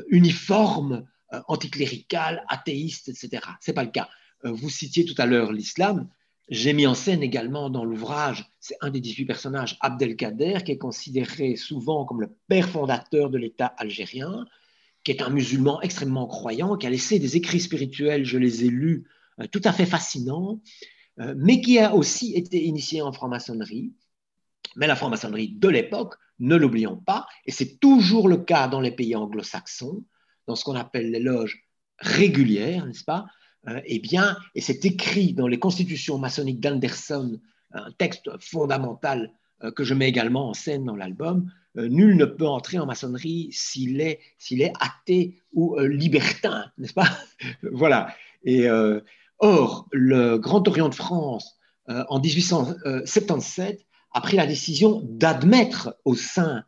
[0.10, 1.08] uniforme,
[1.48, 3.44] anticléricale, athéiste, etc.
[3.62, 4.10] Ce n'est pas le cas.
[4.44, 6.10] vous citiez tout à l'heure l'islam.
[6.50, 10.78] J'ai mis en scène également dans l'ouvrage, c'est un des 18 personnages, Abdelkader, qui est
[10.78, 14.46] considéré souvent comme le père fondateur de l'État algérien,
[15.06, 18.70] qui est un musulman extrêmement croyant, qui a laissé des écrits spirituels, je les ai
[18.70, 19.08] lus,
[19.39, 20.60] euh, tout à fait fascinants,
[21.20, 23.94] euh, mais qui a aussi été initié en franc-maçonnerie.
[24.76, 28.91] Mais la franc-maçonnerie de l'époque, ne l'oublions pas, et c'est toujours le cas dans les
[28.91, 30.04] pays anglo-saxons,
[30.48, 31.63] dans ce qu'on appelle les loges
[32.00, 33.26] régulières, n'est-ce pas?
[33.70, 37.39] Euh, Eh bien, et c'est écrit dans les constitutions maçonniques d'Anderson,
[37.72, 39.32] un texte fondamental
[39.76, 44.02] que je mets également en scène dans l'album, nul ne peut entrer en maçonnerie s'il
[44.02, 44.20] est,
[44.80, 47.10] athée ou euh, libertin, n'est-ce pas?
[47.72, 48.14] Voilà.
[48.48, 49.02] Euh,
[49.40, 51.58] or, le Grand Orient de France,
[51.88, 56.64] en 1877, a pris la décision d'admettre au sein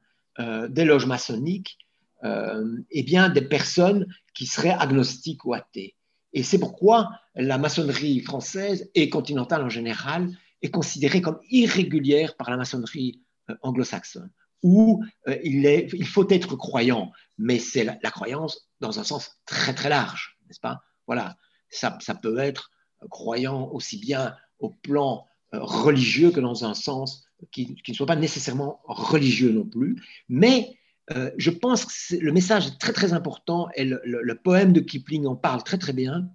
[0.70, 1.80] des loges maçonniques
[2.24, 5.96] eh bien, des personnes qui seraient agnostiques ou athées.
[6.34, 10.30] Et c'est pourquoi la maçonnerie française et continentale en général
[10.62, 13.22] est considérée comme irrégulière par la maçonnerie
[13.64, 14.30] anglo-saxonne
[14.64, 19.90] où euh, il, faut être croyant, mais c'est la, croyance dans un sens très très
[19.90, 20.82] large, n'est-ce pas?
[21.06, 21.38] Voilà,
[21.70, 22.72] ça, peut être
[23.10, 28.08] croyant aussi bien au plan euh, religieux que dans un sens qui, qui, ne soit
[28.08, 30.78] pas nécessairement religieux non plus, mais
[31.16, 35.26] euh, je pense que le message est très très important et le, poème de Kipling
[35.26, 36.30] en parle très très bien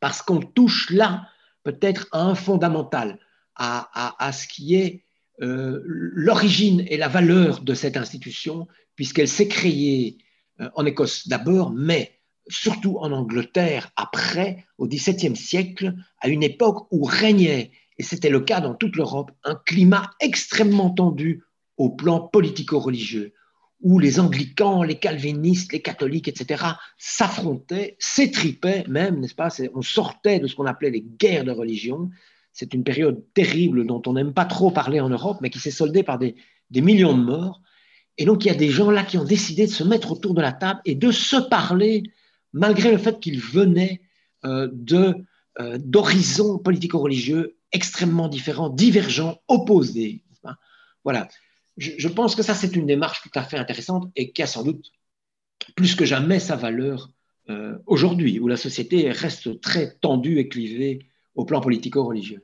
[0.00, 1.28] parce qu'on touche là
[1.62, 3.18] peut-être à un fondamental,
[3.56, 5.03] à, ce qui est
[5.42, 10.18] euh, l'origine et la valeur de cette institution, puisqu'elle s'est créée
[10.60, 16.86] euh, en Écosse d'abord, mais surtout en Angleterre après, au XVIIe siècle, à une époque
[16.90, 21.42] où régnait, et c'était le cas dans toute l'Europe, un climat extrêmement tendu
[21.76, 23.32] au plan politico-religieux,
[23.80, 26.64] où les anglicans, les calvinistes, les catholiques, etc.,
[26.96, 32.10] s'affrontaient, s'étripaient même, n'est-ce pas On sortait de ce qu'on appelait les guerres de religion.
[32.54, 35.70] C'est une période terrible dont on n'aime pas trop parler en Europe, mais qui s'est
[35.70, 36.34] soldée par des,
[36.70, 37.60] millions de morts.
[38.16, 40.32] Et donc, il y a des gens là qui ont décidé de se mettre autour
[40.32, 42.04] de la table et de se parler,
[42.54, 44.00] malgré le fait qu'ils venaient
[44.46, 44.70] euh,
[45.60, 50.22] euh, d'horizons politico-religieux extrêmement différents, divergents, opposés.
[51.02, 51.28] Voilà
[51.76, 54.62] je, pense que ça, c'est une démarche tout à fait intéressante et qui a sans
[54.62, 54.92] doute
[55.74, 57.10] plus que jamais sa valeur
[57.50, 62.42] euh, aujourd'hui, où la société reste très tendue et clivée au plan politico-religieux.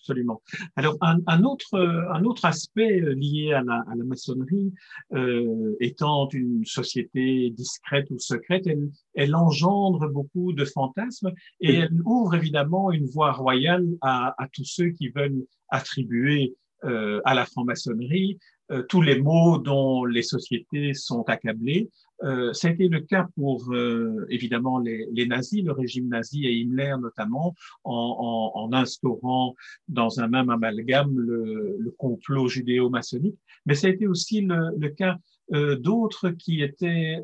[0.00, 0.40] Absolument.
[0.76, 4.72] Alors, un, autre, un autre aspect lié à la, maçonnerie,
[5.12, 8.66] euh, étant une société discrète ou secrète,
[9.14, 14.88] elle, engendre beaucoup de fantasmes et elle ouvre évidemment une voie royale à, tous ceux
[14.88, 18.38] qui veulent attribuer euh, à la franc-maçonnerie
[18.70, 21.90] euh, tous les maux dont les sociétés sont accablées.
[22.22, 26.46] Euh, ça a été le cas pour euh, évidemment les, les, nazis, le régime nazi
[26.46, 27.54] et Himmler notamment,
[27.84, 29.54] en, en, en instaurant
[29.88, 33.38] dans un même amalgame le, le complot judéo-maçonnique.
[33.66, 35.16] Mais ça a été aussi le, le cas
[35.54, 37.18] euh, d'autres qui étaient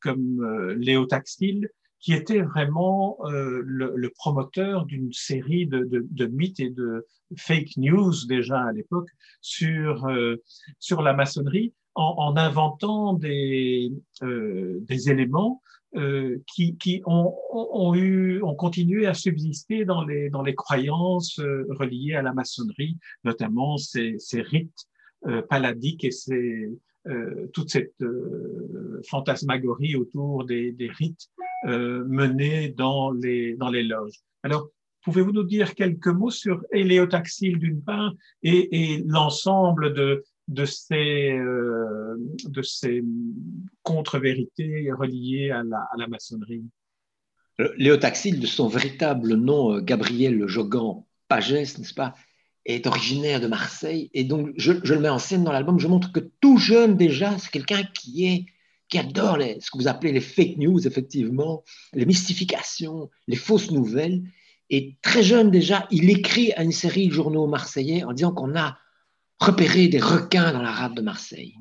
[0.00, 1.68] comme Léo Taxil,
[2.00, 7.06] qui était vraiment euh, le, le, promoteur d'une série de, de, de, mythes et de
[7.36, 9.08] fake news déjà à l'époque
[9.40, 10.36] sur, euh,
[10.78, 15.62] sur la maçonnerie, en, en inventant des, euh, des éléments
[15.96, 21.38] euh, qui, qui ont, ont, eu, ont continué à subsister dans les, dans les croyances
[21.38, 24.86] euh, reliées à la maçonnerie, notamment ces, ces rites
[25.48, 26.70] paladiques et ces,
[27.08, 31.28] euh, toute cette euh, fantasmagorie autour des, rites
[31.66, 34.20] euh, menés dans les, dans les loges.
[34.42, 34.70] Alors,
[35.02, 41.38] pouvez-vous nous dire quelques mots sur Héléotaxile d'une part et, l'ensemble de, de ces,
[42.62, 43.04] ces
[43.82, 46.64] contre-vérités reliées à la, à la maçonnerie?
[47.76, 52.14] Léotaxile, de son véritable nom, Gabriel Jogan Pagès, n'est-ce pas
[52.66, 54.10] est originaire de Marseille.
[54.12, 55.78] Et donc, je, le mets en scène dans l'album.
[55.78, 58.46] Je montre que tout jeune, déjà, c'est quelqu'un qui est
[58.88, 63.72] qui adore les, ce que vous appelez les fake news, effectivement, les mystifications, les fausses
[63.72, 64.22] nouvelles.
[64.70, 68.54] Et très jeune déjà, il écrit à une série de journaux marseillais en disant qu'on
[68.56, 68.78] a
[69.40, 71.56] repéré des requins dans la rade de Marseille.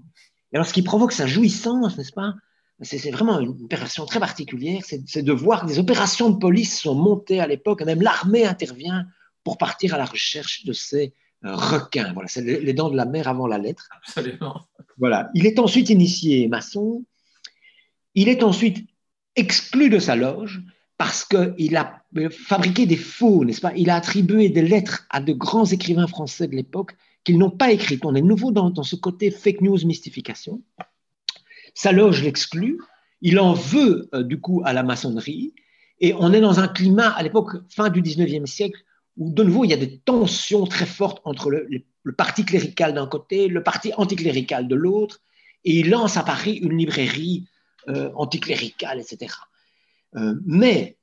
[0.51, 2.35] Et alors, ce qui provoque sa jouissance, n'est-ce pas?
[2.81, 6.93] C'est vraiment une opération très particulière, c'est de voir que des opérations de police sont
[6.93, 9.07] montées à l'époque, même l'armée intervient
[9.45, 11.13] pour partir à la recherche de ces
[11.45, 12.11] euh, requins.
[12.13, 13.87] Voilà, c'est les dents de la mer avant la lettre.
[13.95, 14.65] Absolument.
[14.97, 15.29] Voilà.
[15.33, 17.05] Il est ensuite initié maçon.
[18.15, 18.85] Il est ensuite
[19.35, 20.61] exclu de sa loge
[20.97, 23.73] parce qu'il a fabriqué des faux, n'est-ce pas?
[23.75, 27.71] Il a attribué des lettres à de grands écrivains français de l'époque qu'ils n'ont pas
[27.71, 28.05] écrites.
[28.05, 30.61] On est nouveau dans, dans, ce côté fake news mystification.
[31.73, 32.79] Sa loge l'exclut.
[33.21, 35.53] Il en veut euh, du coup à la maçonnerie.
[35.99, 38.84] Et on est dans un climat, à l'époque, fin du 19e siècle,
[39.17, 41.85] où de nouveau il y a des tensions très fortes entre le,
[42.17, 45.21] parti clérical d'un côté, le parti anticlérical de l'autre,
[45.63, 47.47] et il lance à Paris une librairie
[47.87, 49.33] euh, anticléricale, etc.
[50.15, 50.97] Euh, mais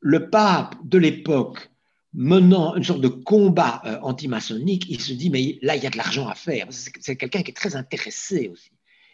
[0.00, 1.70] le pape de l'époque,
[2.12, 5.90] menant une sorte de combat euh, antimaçonnique, il se dit, mais là, il y a
[5.90, 6.66] de l'argent à faire.
[6.70, 8.70] C'est quelqu'un qui est très intéressé aussi.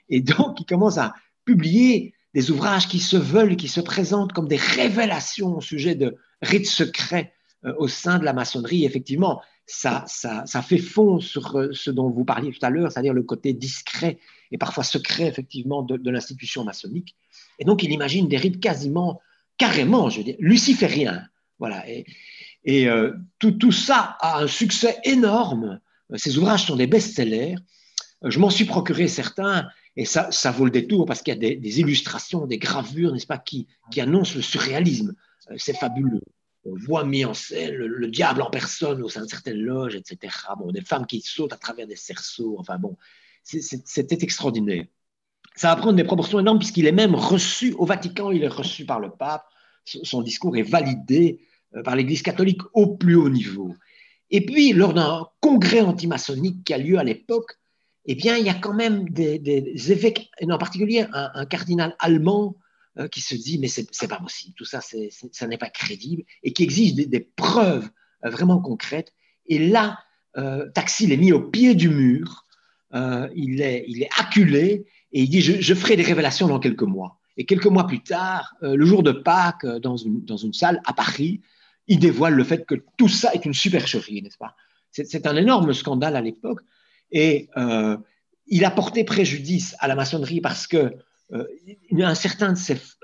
[0.08, 4.48] Et donc, il commence à publier des ouvrages qui se veulent, qui se présentent comme
[4.48, 7.32] des révélations au sujet de rites secrets
[7.64, 12.08] au sein de la maçonnerie, effectivement, ça, ça, ça, fait fond sur euh, ce dont
[12.08, 14.18] vous parliez tout à l'heure, c'est-à-dire le côté discret
[14.50, 17.14] et parfois secret, effectivement, de, l'institution maçonnique.
[17.58, 19.20] Et donc, il imagine des rites quasiment,
[19.58, 21.22] carrément, je veux dire, lucifériens.
[21.58, 21.86] Voilà.
[21.88, 22.06] Et,
[22.64, 25.80] et euh, tout, tout, ça a un succès énorme.
[26.14, 27.56] Ces ouvrages sont des best-sellers.
[28.24, 31.40] Je m'en suis procuré certains, et ça, ça vaut le détour parce qu'il y a
[31.40, 35.14] des, des illustrations, des gravures, n'est-ce pas, qui, qui annoncent le surréalisme.
[35.56, 36.22] C'est fabuleux
[36.64, 40.34] on voit mis en scène le, diable en personne au sein de certaines loges, etc.
[40.70, 42.56] Des femmes qui sautent à travers des cerceaux.
[42.58, 42.96] Enfin bon,
[43.42, 44.84] c'était extraordinaire.
[45.54, 48.84] Ça va prendre des proportions énormes puisqu'il est même reçu au Vatican, il est reçu
[48.84, 49.46] par le pape.
[49.84, 51.40] Son discours est validé
[51.74, 53.74] euh, par l'Église catholique au plus haut niveau.
[54.30, 57.58] Et puis, lors d'un congrès antimaçonnique qui a lieu à l'époque,
[58.04, 62.56] eh bien, il y a quand même des, évêques, et en particulier un, cardinal allemand
[62.98, 66.52] euh, qui se dit, mais c'est pas possible, tout ça, ça n'est pas crédible, et
[66.52, 67.88] qui exige des, preuves
[68.24, 69.12] euh, vraiment concrètes.
[69.46, 70.00] Et là,
[70.36, 72.44] euh, Taxil est mis au pied du mur,
[72.92, 77.20] il, est, il est acculé, et il dit, je, ferai des révélations dans quelques mois.
[77.36, 80.92] Et quelques mois plus tard, le jour de Pâques, dans une, dans une salle à
[80.92, 81.40] Paris,
[81.86, 84.56] il dévoile le fait que tout ça est une supercherie, n'est-ce pas?
[84.90, 86.62] C'est un énorme scandale à l'époque.
[87.12, 87.48] Et
[88.48, 90.94] il a porté préjudice à la maçonnerie parce que
[91.32, 91.44] euh,
[91.92, 92.54] un, certain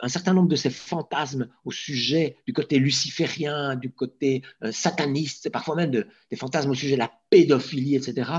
[0.02, 5.50] un certain nombre de ces fantasmes au sujet du côté luciférien, du côté euh, sataniste,
[5.50, 8.30] parfois même des fantasmes au sujet de la pédophilie, etc.,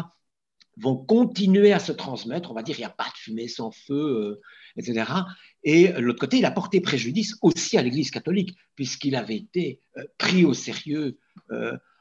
[0.77, 2.51] vont continuer à se transmettre.
[2.51, 4.41] On va dire, il n'y a pas de fumée sans feu,
[4.75, 5.09] etc.
[5.63, 9.79] Et de l'autre côté, il a porté préjudice aussi à l'Église catholique, puisqu'il avait été
[10.17, 11.17] pris au sérieux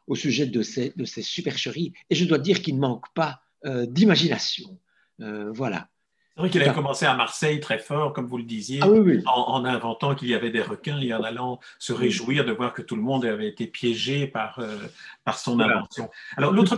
[0.06, 0.92] au sujet de ces,
[1.22, 1.92] supercheries.
[2.10, 4.78] Et je dois dire qu'il ne manque pas euh, d'imagination.
[5.20, 5.88] Euh, voilà.
[6.34, 8.88] C'est vrai qu'il avait commencé à Marseille très fort, comme vous le disiez, ah
[9.36, 12.82] En, inventant qu'il y avait des requins et en allant se réjouir de voir que
[12.82, 14.76] tout le monde avait été piégé par, euh,
[15.24, 16.10] par son invention.
[16.36, 16.76] Alors, l'autre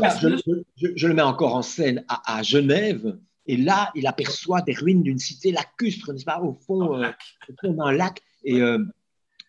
[0.77, 3.17] je, le mets encore en scène à, Genève,
[3.47, 7.01] et là, il aperçoit des ruines d'une cité lacustre, n'est-ce pas, au fond,
[7.63, 8.21] d'un lac.
[8.45, 8.61] Et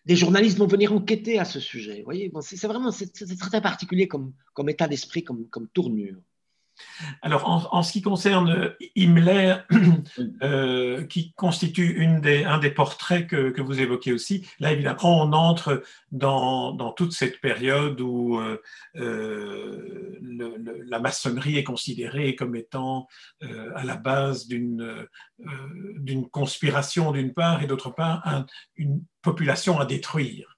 [0.05, 1.97] des journalistes vont venir enquêter à ce sujet.
[1.97, 6.15] Vous voyez, bon, c'est vraiment c'est très particulier comme, comme état d'esprit, comme, comme tournure.
[7.21, 9.57] Alors, en, ce qui concerne Himmler,
[10.41, 15.33] euh, qui constitue une des, un des portraits que, vous évoquez aussi, là, évidemment, on
[15.33, 18.61] entre dans, toute cette période où euh,
[18.95, 20.17] euh,
[20.87, 23.07] la maçonnerie est considérée comme étant
[23.41, 25.07] à la base d'une
[26.31, 30.57] conspiration d'une part et d'autre part une population à détruire.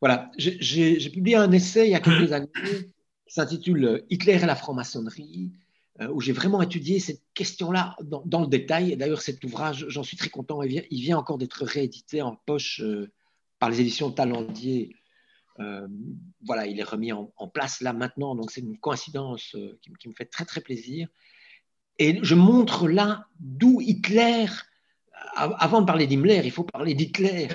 [0.00, 2.50] Voilà, j'ai publié un essai il y a quelques années
[3.26, 5.52] qui s'intitule Hitler et la franc-maçonnerie,
[6.00, 8.96] euh, où j'ai vraiment étudié cette question-là dans, le détail.
[8.96, 12.36] D'ailleurs, cet ouvrage, j'en suis très content, il vient, il vient encore d'être réédité en
[12.36, 13.10] poche euh,
[13.58, 14.94] par les éditions Talendier.
[15.58, 15.88] Euh,
[16.44, 20.26] voilà, il est remis en, place là maintenant, donc c'est une coïncidence qui, me fait
[20.26, 21.08] très très plaisir.
[21.98, 24.46] Et je montre là d'où Hitler,
[25.34, 27.48] avant de parler d'Himmler, il faut parler d'Hitler,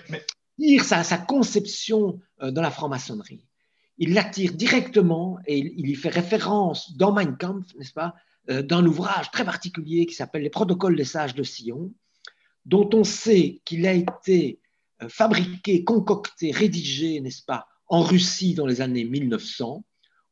[0.57, 3.45] dire sa, sa conception de la franc-maçonnerie
[4.01, 8.15] il l'attire directement et il, y fait référence dans Mein Kampf, n'est-ce pas,
[8.49, 11.93] euh, d'un ouvrage très particulier qui s'appelle Les Protocoles des sages de Sion,
[12.65, 14.59] dont on sait qu'il a été
[15.03, 19.85] euh, fabriqué, concocté, rédigé, n'est-ce pas, en Russie dans les années 1900.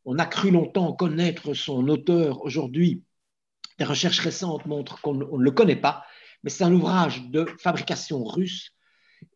[0.06, 2.44] On a cru longtemps connaître son auteur.
[2.44, 3.04] Aujourd'hui,
[3.78, 6.04] des recherches récentes montrent qu'on ne le connaît pas,
[6.44, 8.72] mais c'est un ouvrage de fabrication russe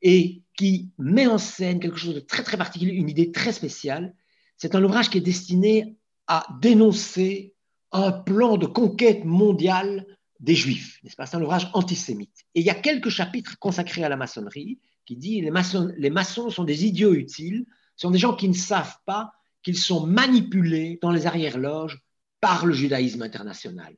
[0.01, 4.15] et qui met en scène quelque chose de très très particulier, une idée très spéciale,
[4.63, 7.53] c'est un ouvrage qui est destiné à dénoncer
[7.91, 10.07] un plan de conquête mondiale
[10.39, 11.25] des Juifs, n'est-ce pas?
[11.25, 12.45] C'est un ouvrage antisémite.
[12.55, 16.09] Et il y a quelques chapitres consacrés à la maçonnerie qui dit les maçons, les
[16.09, 17.65] maçons sont des idiots utiles,
[17.97, 22.01] sont des gens qui ne savent pas qu'ils sont manipulés dans les arrière-loges
[22.39, 23.93] par le judaïsme international.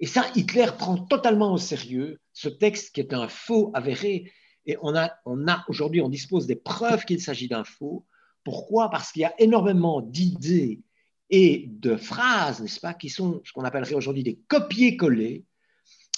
[0.00, 4.32] Et ça, Hitler prend totalement au sérieux ce texte qui est un faux avéré.
[4.66, 8.04] Et on a, on a aujourd'hui, on dispose des preuves qu'il s'agit d'un faux.
[8.44, 8.90] Pourquoi?
[8.90, 10.80] Parce qu'il y a énormément d'idées
[11.30, 15.44] et de phrases, n'est-ce pas, qui sont ce qu'on appellerait aujourd'hui des copier-coller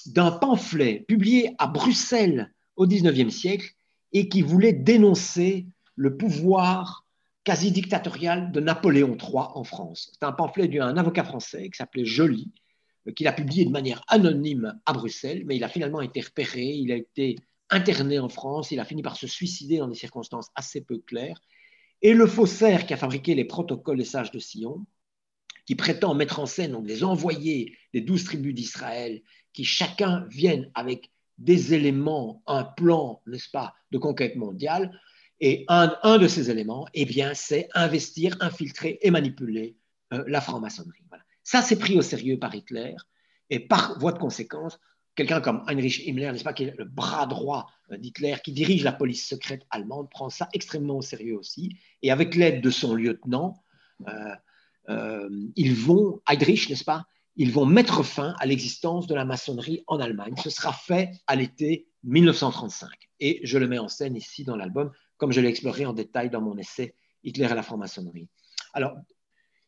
[0.06, 3.70] d'un pamphlet publié à Bruxelles au XIXe siècle
[4.12, 7.06] et qui voulait dénoncer le pouvoir
[7.44, 10.11] quasi dictatorial de Napoléon III en France.
[10.12, 12.50] C'est un pamphlet d'un avocat français qui s'appelait Joly,
[13.08, 16.62] euh, qu'il a publié de manière anonyme à Bruxelles, mais il a finalement été repéré,
[16.62, 17.37] il a été
[17.70, 21.40] interné en France, il a fini par se suicider dans des circonstances assez peu claires,
[22.02, 24.84] et le faussaire qui a fabriqué les protocoles des sages de Sion,
[25.66, 30.70] qui prétend mettre en scène donc, les envoyés des douze tribus d'Israël, qui chacun viennent
[30.74, 34.98] avec des éléments, un plan, n'est-ce pas, de conquête mondiale.
[35.40, 39.76] Et un, de ces éléments, eh bien, c'est investir, infiltrer et manipuler
[40.12, 41.02] euh, la franc-maçonnerie.
[41.42, 42.94] Ça, c'est pris au sérieux par Hitler.
[43.50, 44.78] Et par voie de conséquence,
[45.14, 48.93] quelqu'un comme Heinrich Himmler, n'est-ce pas, qui est le bras droit d'Hitler, qui dirige la
[48.93, 51.76] police secrète allemande, prend ça extrêmement au sérieux aussi.
[52.03, 53.62] Et avec l'aide de son lieutenant,
[54.09, 54.34] euh,
[54.89, 59.82] euh, ils vont, Heinrich, n'est-ce pas, ils vont mettre fin à l'existence de la maçonnerie
[59.86, 60.34] en Allemagne.
[60.43, 62.91] Ce sera fait à l'été 1935.
[63.20, 66.30] Et je le mets en scène ici dans l'album, comme je l'ai exploré en détail
[66.30, 68.28] dans mon essai Hitler et la franc-maçonnerie.
[68.74, 68.97] Alors,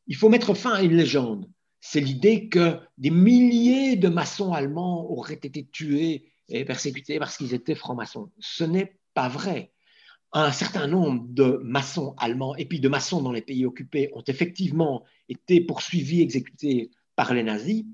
[0.06, 1.48] il faut mettre fin à une légende
[1.86, 7.52] c'est l'idée que des milliers de maçons allemands auraient été tués et persécutés parce qu'ils
[7.52, 8.30] étaient francs-maçons.
[8.40, 9.70] Ce n'est pas vrai.
[10.32, 14.24] Un certain nombre de maçons allemands et puis de maçons dans les pays occupés ont
[14.26, 17.84] effectivement été poursuivis, exécutés par les nazis,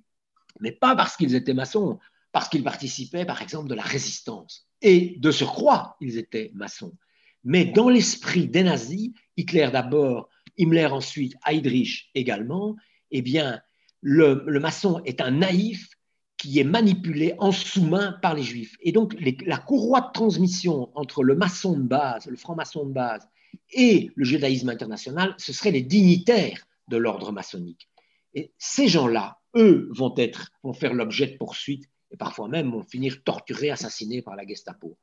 [0.60, 1.98] mais pas parce qu'ils étaient maçons,
[2.30, 4.68] parce qu'ils participaient, par exemple, de la résistance.
[4.82, 6.96] Et de surcroît, ils étaient maçons.
[7.42, 12.76] Mais dans l'esprit des nazis, Hitler d'abord, Himmler ensuite, Heydrich également,
[13.10, 13.60] eh bien,
[14.02, 15.88] le, maçon est un naïf
[16.36, 18.76] qui est manipulé en sous-main par les juifs.
[18.80, 23.28] Et donc, la courroie de transmission entre le maçon de base, le franc-maçon de base,
[23.72, 27.88] et le judaïsme international, ce seraient les dignitaires de l'ordre maçonnique.
[28.34, 32.82] Et ces gens-là, eux, vont, être, vont faire l'objet de poursuites et parfois même vont
[32.82, 34.96] finir torturés, assassinés par la Gestapo.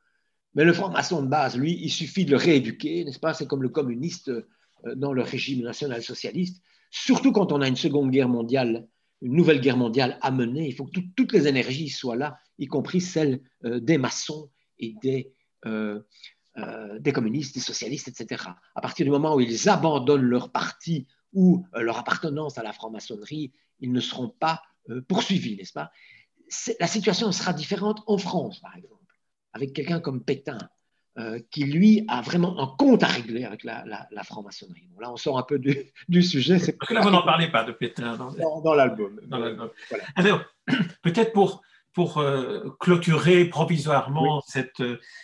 [0.55, 3.33] Mais le franc-maçon de base, lui, il suffit de le rééduquer, n'est-ce pas?
[3.33, 6.61] C'est comme le communiste euh, dans le régime national-socialiste.
[6.89, 8.87] Surtout quand on a une seconde guerre mondiale,
[9.21, 12.67] une nouvelle guerre mondiale à mener, il faut que toutes les énergies soient là, y
[12.67, 15.33] compris celles euh, des maçons et des,
[15.65, 16.01] euh,
[16.99, 18.43] des communistes, des socialistes, etc.
[18.75, 23.51] À partir du moment où ils abandonnent leur parti ou leur appartenance à la franc-maçonnerie,
[23.79, 24.61] ils ne seront pas
[25.07, 25.91] poursuivis, n'est-ce pas?
[26.79, 28.97] La situation sera différente en France, par exemple
[29.57, 30.59] avec quelqu'un comme Pétain,
[31.17, 34.87] euh, qui lui a vraiment un compte à régler avec la, franc-maçonnerie.
[34.99, 36.59] là, on sort un peu du, sujet.
[36.59, 38.17] Parce que là, vous n'en parlez pas de Pétain
[38.63, 39.19] dans, l'album.
[40.15, 40.43] Alors,
[41.01, 41.63] peut-être pour,
[41.93, 44.83] pour euh, clôturer provisoirement cette,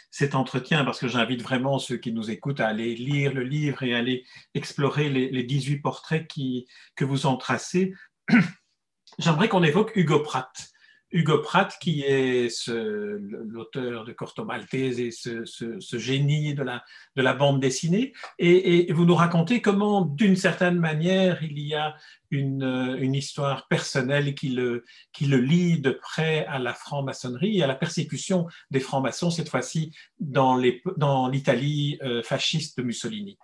[0.10, 3.84] cet entretien, parce que j'invite vraiment ceux qui nous écoutent à aller lire le livre
[3.84, 4.26] et à aller
[4.56, 6.66] explorer les, les 18 portraits qui,
[6.96, 7.94] que vous en tracez,
[9.20, 10.73] j'aimerais qu'on évoque Hugo Pratt.
[11.14, 16.84] Hugo Pratt, qui est l'auteur de Corto Maltese et ce, génie de la,
[17.16, 18.14] de la, bande dessinée.
[18.40, 21.96] Et, vous nous racontez comment, d'une certaine manière, il y a
[22.32, 27.64] une, une, histoire personnelle qui le, qui le lie de près à la franc-maçonnerie et
[27.64, 33.38] à la persécution des francs-maçons, cette fois-ci dans l'Italie dans euh, fasciste de Mussolini.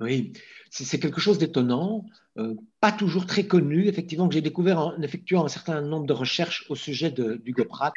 [0.00, 0.32] Oui,
[0.70, 2.06] c'est quelque chose d'étonnant,
[2.38, 6.14] euh, pas toujours très connu, effectivement, que j'ai découvert en effectuant un certain nombre de
[6.14, 7.94] recherches au sujet d'Hugo Pratt,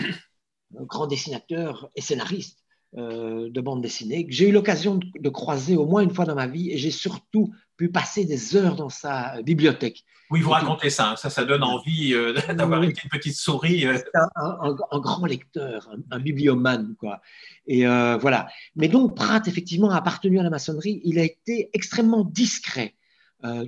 [0.72, 2.63] grand dessinateur et scénariste
[2.98, 6.36] euh, de bande dessinée, que j'ai eu l'occasion de, croiser au moins une fois dans
[6.36, 10.04] ma vie, et j'ai surtout pu passer des heures dans sa bibliothèque.
[10.30, 13.86] Oui, vous racontez ça, ça, ça donne envie euh, d'avoir une petite, souris.
[13.86, 14.00] Euh.
[14.36, 17.22] Un, un, grand lecteur, un, bibliomane, quoi.
[17.68, 18.48] Et euh, voilà.
[18.76, 21.02] Mais donc, Pratt, effectivement, a appartenu à la maçonnerie.
[21.04, 22.96] Il a été extrêmement discret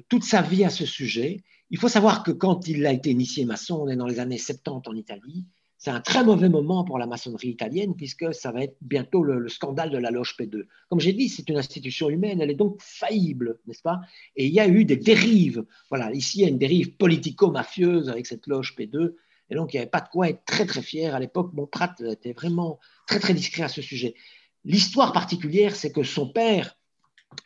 [0.08, 1.44] toute sa vie à ce sujet.
[1.70, 4.38] Il faut savoir que quand il a été initié maçon, on est dans les années
[4.38, 5.46] 70 en Italie,
[5.86, 9.48] c'est un très mauvais moment pour la maçonnerie italienne, puisque ça va être bientôt le,
[9.50, 10.66] scandale de la loge P2.
[10.90, 14.02] Comme j'ai dit, c'est une institution humaine, elle est donc faillible, n'est-ce pas?
[14.36, 15.64] Et il y a eu des dérives.
[15.92, 19.14] Voilà, ici, il y a une dérive politico-mafieuse avec cette loge P2.
[19.52, 21.14] Et donc, il n'y avait pas de quoi être très, très fier.
[21.14, 24.16] À l'époque, mon Pratt était vraiment très, très discret à ce sujet.
[24.64, 26.80] L'histoire particulière, c'est que son père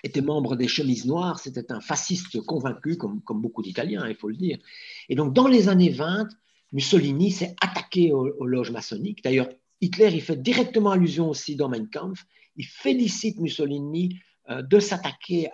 [0.01, 4.29] était membre des chemises noires, c'était un fasciste convaincu, comme, comme beaucoup d'Italiens, il faut
[4.29, 4.59] le dire.
[5.09, 6.29] Et donc, dans les années 20,
[6.71, 9.23] Mussolini s'est attaqué aux, loges maçonniques.
[9.23, 9.49] D'ailleurs,
[9.81, 12.25] Hitler y fait directement allusion aussi dans Mein Kampf.
[12.55, 15.49] Il félicite Mussolini euh, de s'attaquer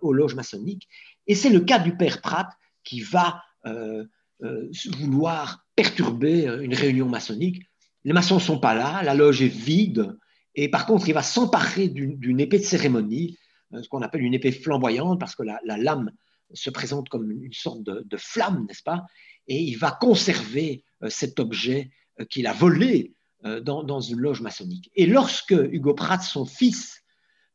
[0.00, 0.88] aux loges maçonniques.
[1.26, 2.48] Et c'est le cas du père Pratt
[2.84, 4.04] qui va euh,
[4.42, 7.62] euh, vouloir perturber une réunion maçonnique.
[8.04, 10.16] Les maçons ne sont pas là, la loge est vide.
[10.54, 13.38] Et par contre, il va s'emparer d'une épée de cérémonie,
[13.72, 16.10] ce qu'on appelle une épée flamboyante, parce que la, lame
[16.52, 19.04] se présente comme une sorte de flamme, n'est-ce pas?
[19.46, 23.14] Et il va conserver euh, cet objet euh, qu'il a volé
[23.44, 24.90] euh, dans, une loge maçonnique.
[24.94, 26.96] Et lorsque Hugo Pratt, son fils,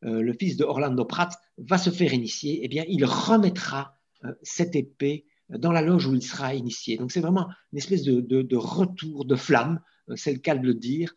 [0.01, 3.97] le fils de Orlando Pratt, va se faire initier, eh bien, il remettra
[4.43, 6.97] cette épée dans la loge où il sera initié.
[6.97, 9.81] Donc c'est vraiment une espèce de, retour de flamme,
[10.13, 11.15] c'est le cas de le dire.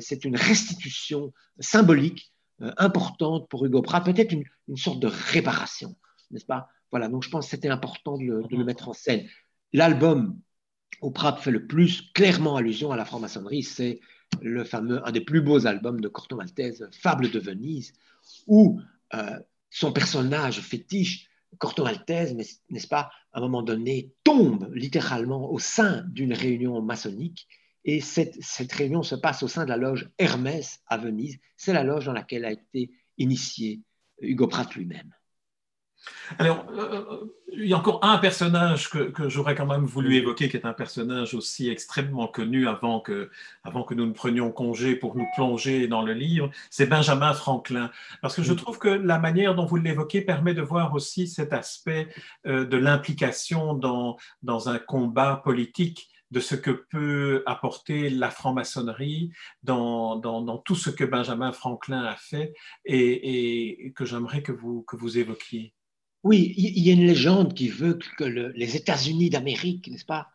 [0.00, 5.94] C'est une restitution symbolique importante pour Hugo Pratt, peut-être une, sorte de réparation,
[6.32, 6.68] n'est-ce pas?
[6.90, 9.28] Voilà, donc je pense que c'était important de le, mettre en scène.
[9.74, 10.40] L'album
[11.02, 14.00] où Pratt fait le plus clairement allusion à la franc-maçonnerie, c'est
[14.40, 17.92] le fameux, un des plus beaux albums de Corto Maltese, Fable de Venise,
[18.46, 18.80] où
[19.14, 19.38] euh,
[19.70, 22.34] son personnage fétiche, Corto Maltese,
[22.70, 27.48] n'est-ce pas, à un moment donné, tombe littéralement au sein d'une réunion maçonnique.
[27.84, 31.38] Et cette, cette, réunion se passe au sein de la loge Hermès à Venise.
[31.56, 33.82] C'est la loge dans laquelle a été initié
[34.20, 35.12] Hugo Pratt lui-même.
[36.38, 40.48] Alors, euh, euh, il y a encore un personnage que, j'aurais quand même voulu évoquer,
[40.48, 43.30] qui est un personnage aussi extrêmement connu avant que,
[43.62, 47.90] avant que nous ne prenions congé pour nous plonger dans le livre, c'est Benjamin Franklin.
[48.22, 51.52] Parce que je trouve que la manière dont vous l'évoquez permet de voir aussi cet
[51.52, 52.08] aspect
[52.46, 59.30] euh, de l'implication dans, dans un combat politique de ce que peut apporter la franc-maçonnerie
[59.62, 64.82] dans, dans, tout ce que Benjamin Franklin a fait et, et que j'aimerais que vous,
[64.82, 65.74] que vous évoquiez.
[66.24, 70.28] Oui, il y a une légende qui veut que les États-Unis d'Amérique, n'est-ce pas,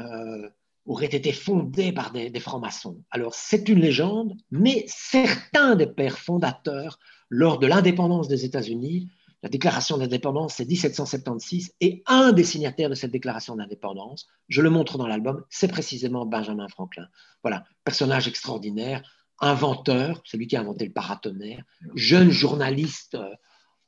[0.00, 0.48] euh,
[0.86, 3.02] aurait été fondée par des, des francs-maçons.
[3.10, 9.10] Alors, c'est une légende, mais certains des pères fondateurs, lors de l'indépendance des États-Unis,
[9.42, 14.70] la déclaration d'indépendance, c'est 1776, et un des signataires de cette déclaration d'indépendance, je le
[14.70, 17.06] montre dans l'album, c'est précisément Benjamin Franklin.
[17.42, 19.02] Voilà, personnage extraordinaire,
[19.40, 21.62] inventeur, celui qui a inventé le paratonnerre,
[21.94, 23.28] jeune journaliste, euh,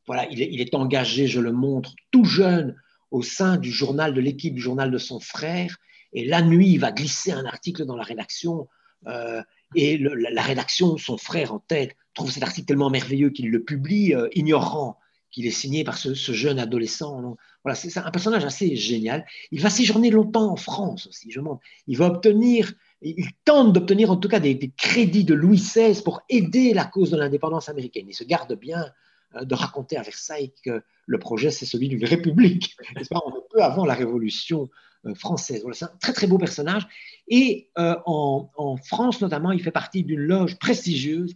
[0.07, 2.77] voilà, il est, engagé, je le montre, tout jeune
[3.11, 5.77] au sein du journal de l'équipe, du journal de son frère,
[6.13, 8.69] et la nuit, il va glisser un article dans la rédaction,
[9.07, 9.43] euh,
[9.75, 14.15] et la, rédaction, son frère en tête, trouve cet article tellement merveilleux qu'il le publie,
[14.15, 14.99] euh, ignorant
[15.31, 17.37] qu'il est signé par ce, jeune adolescent.
[17.63, 19.27] voilà, c'est un personnage assez génial.
[19.51, 21.61] Il va séjourner longtemps en France aussi, je montre.
[21.87, 26.23] Il va obtenir, il tente d'obtenir en tout cas des, crédits de Louis XVI pour
[26.31, 28.07] aider la cause de l'indépendance américaine.
[28.09, 28.87] Il se garde bien
[29.35, 32.77] de raconter à Versailles que le projet, c'est celui d'une république,
[33.11, 34.69] pas, un peu avant la Révolution
[35.07, 35.63] euh, française.
[35.63, 36.87] Voilà, c'est un très très beau personnage.
[37.29, 41.35] Et euh, en, en, France notamment, il fait partie d'une loge prestigieuse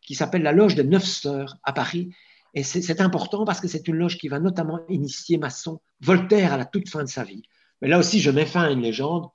[0.00, 2.10] qui s'appelle la loge des Neuf Sœurs à Paris,
[2.54, 6.56] et c'est important parce que c'est une loge qui va notamment initier Masson, Voltaire à
[6.56, 7.42] la toute fin de sa vie.
[7.80, 9.28] Mais là aussi, je mets fin à une légende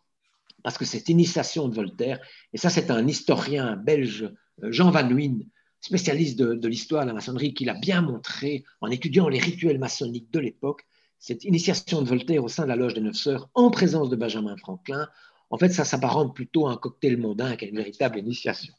[0.64, 2.20] parce que cette initiation de Voltaire,
[2.54, 4.32] et ça c'est un historien belge,
[4.64, 5.40] euh, Jean Van Nuyn,
[5.84, 10.32] spécialiste de, l'histoire de la maçonnerie, qui l'a bien montré en étudiant les rituels maçonniques
[10.32, 10.86] de l'époque,
[11.20, 14.16] cette initiation de Voltaire au sein de la loge des Neuf Sœurs en présence de
[14.16, 15.10] Benjamin Franklin,
[15.50, 18.74] en fait, ça s'apparente plutôt à un cocktail mondain qu'à une véritable initiation.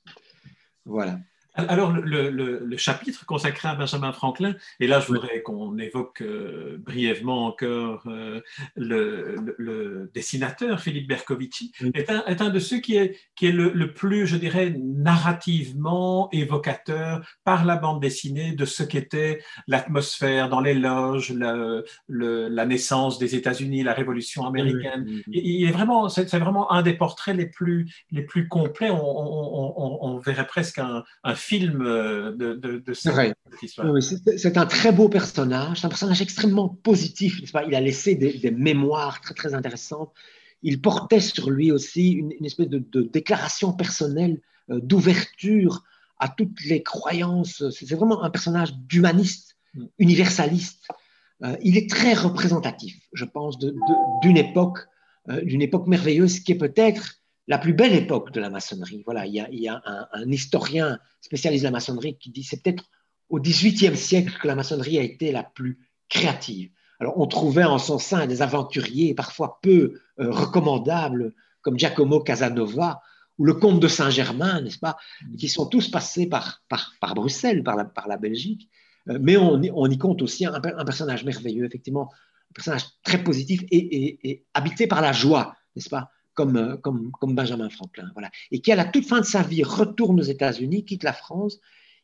[0.86, 1.20] Voilà.
[1.54, 7.46] Alors, le, chapitre consacré à Benjamin Franklin, et là je voudrais qu'on évoque euh, brièvement
[7.46, 8.40] encore euh,
[8.74, 14.36] le, dessinateur Philippe Bercovici, est, un, de ceux qui est, qui est le, plus, je
[14.36, 22.66] dirais, narrativement évocateur par la bande dessinée de ce qu'était l'atmosphère dans les loges, la,
[22.66, 25.06] naissance des États-Unis, la Révolution américaine.
[25.28, 28.90] Il, est vraiment, c'est vraiment un des portraits les plus, les plus complets.
[28.90, 33.12] On, verrait presque un, un film euh, de, de, cette
[33.62, 33.94] histoire.
[34.00, 37.64] c'est un très beau personnage, c'est un personnage extrêmement positif, pas?
[37.64, 40.12] Il a laissé des, mémoires très, très intéressantes.
[40.62, 44.40] Il portait sur lui aussi une, espèce de, déclaration personnelle
[44.70, 45.84] euh, d'ouverture
[46.18, 47.62] à toutes les croyances.
[47.70, 49.84] C'est vraiment un personnage d'humaniste, mm.
[49.98, 50.88] universaliste.
[51.42, 54.78] Euh, il est très représentatif, je pense, d'une époque,
[55.42, 59.02] d'une époque merveilleuse qui est peut-être la plus belle époque de la maçonnerie.
[59.04, 62.84] Voilà, il y a, un, historien spécialiste de la maçonnerie qui dit c'est peut-être
[63.28, 65.78] au XVIIIe siècle que la maçonnerie a été la plus
[66.08, 66.70] créative.
[67.00, 73.02] Alors, on trouvait en son sein des aventuriers parfois peu euh, recommandables, comme Giacomo Casanova
[73.38, 74.96] ou le comte de Saint-Germain, n'est-ce pas,
[75.38, 76.62] qui sont tous passés par,
[77.16, 78.68] Bruxelles, par la, Belgique.
[79.08, 84.44] Euh, mais on, y compte aussi un, personnage merveilleux, effectivement, un personnage très positif et
[84.54, 86.10] habité par la joie, n'est-ce pas
[86.40, 88.10] euh, comme, Benjamin Franklin.
[88.14, 88.30] Voilà.
[88.50, 91.60] Et qui, à la toute fin de sa vie, retourne aux États-Unis, quitte la France.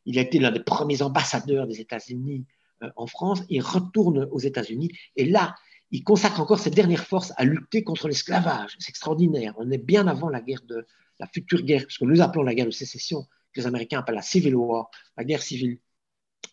[0.07, 2.47] Il a été l'un des premiers ambassadeurs des États-Unis
[2.83, 4.91] euh, en France et retourne aux États-Unis.
[5.17, 5.55] Et là,
[5.91, 8.77] il consacre encore ses dernières forces à lutter contre l'esclavage.
[8.79, 9.55] C'est extraordinaire.
[9.59, 10.87] On est bien avant la guerre de
[11.19, 14.15] la future guerre, ce que nous appelons la guerre de sécession, que les Américains appellent
[14.15, 15.79] la Civil War, la guerre civile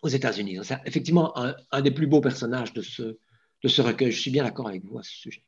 [0.01, 0.57] aux États-Unis.
[0.63, 4.11] C'est effectivement un, des plus beaux personnages de ce recueil.
[4.11, 5.43] Je suis bien d'accord avec vous à ce sujet.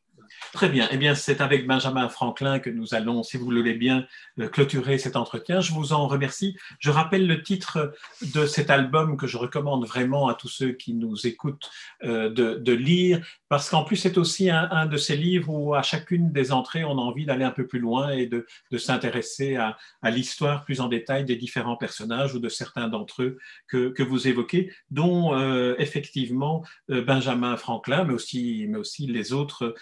[0.54, 0.88] Très bien.
[0.92, 4.08] Eh bien, c'est avec Benjamin Franklin que nous allons, si vous le voulez bien,
[4.40, 5.62] euh, clôturer cet entretien.
[5.62, 6.58] Je vous en remercie.
[6.80, 7.94] Je rappelle le titre
[8.34, 11.70] de cet album que je recommande vraiment à tous ceux qui nous écoutent
[12.04, 16.32] euh, de, lire, parce qu'en plus, c'est aussi un, de ces livres où à chacune
[16.32, 18.46] des entrées, on a envie d'aller un peu plus loin et de,
[18.78, 19.78] s'intéresser à,
[20.10, 23.38] l'histoire plus en détail des différents personnages ou de certains d'entre eux
[23.68, 28.68] que, vous évoquez, dont euh, effectivement Benjamin Franklin, mais aussi.
[29.08, 29.76] Les autres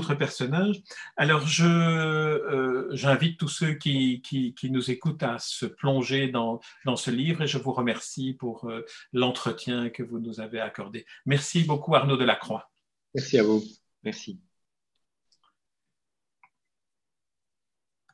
[0.00, 0.82] personnages.
[1.16, 6.96] Alors, je, euh, j'invite tous ceux qui, qui, nous écoutent à se plonger dans, dans
[6.96, 11.06] ce livre et je vous remercie pour euh, l'entretien que vous nous avez accordé.
[11.26, 12.70] Merci beaucoup, Arnaud Delacroix.
[13.14, 13.62] Merci à vous.
[14.02, 14.40] Merci.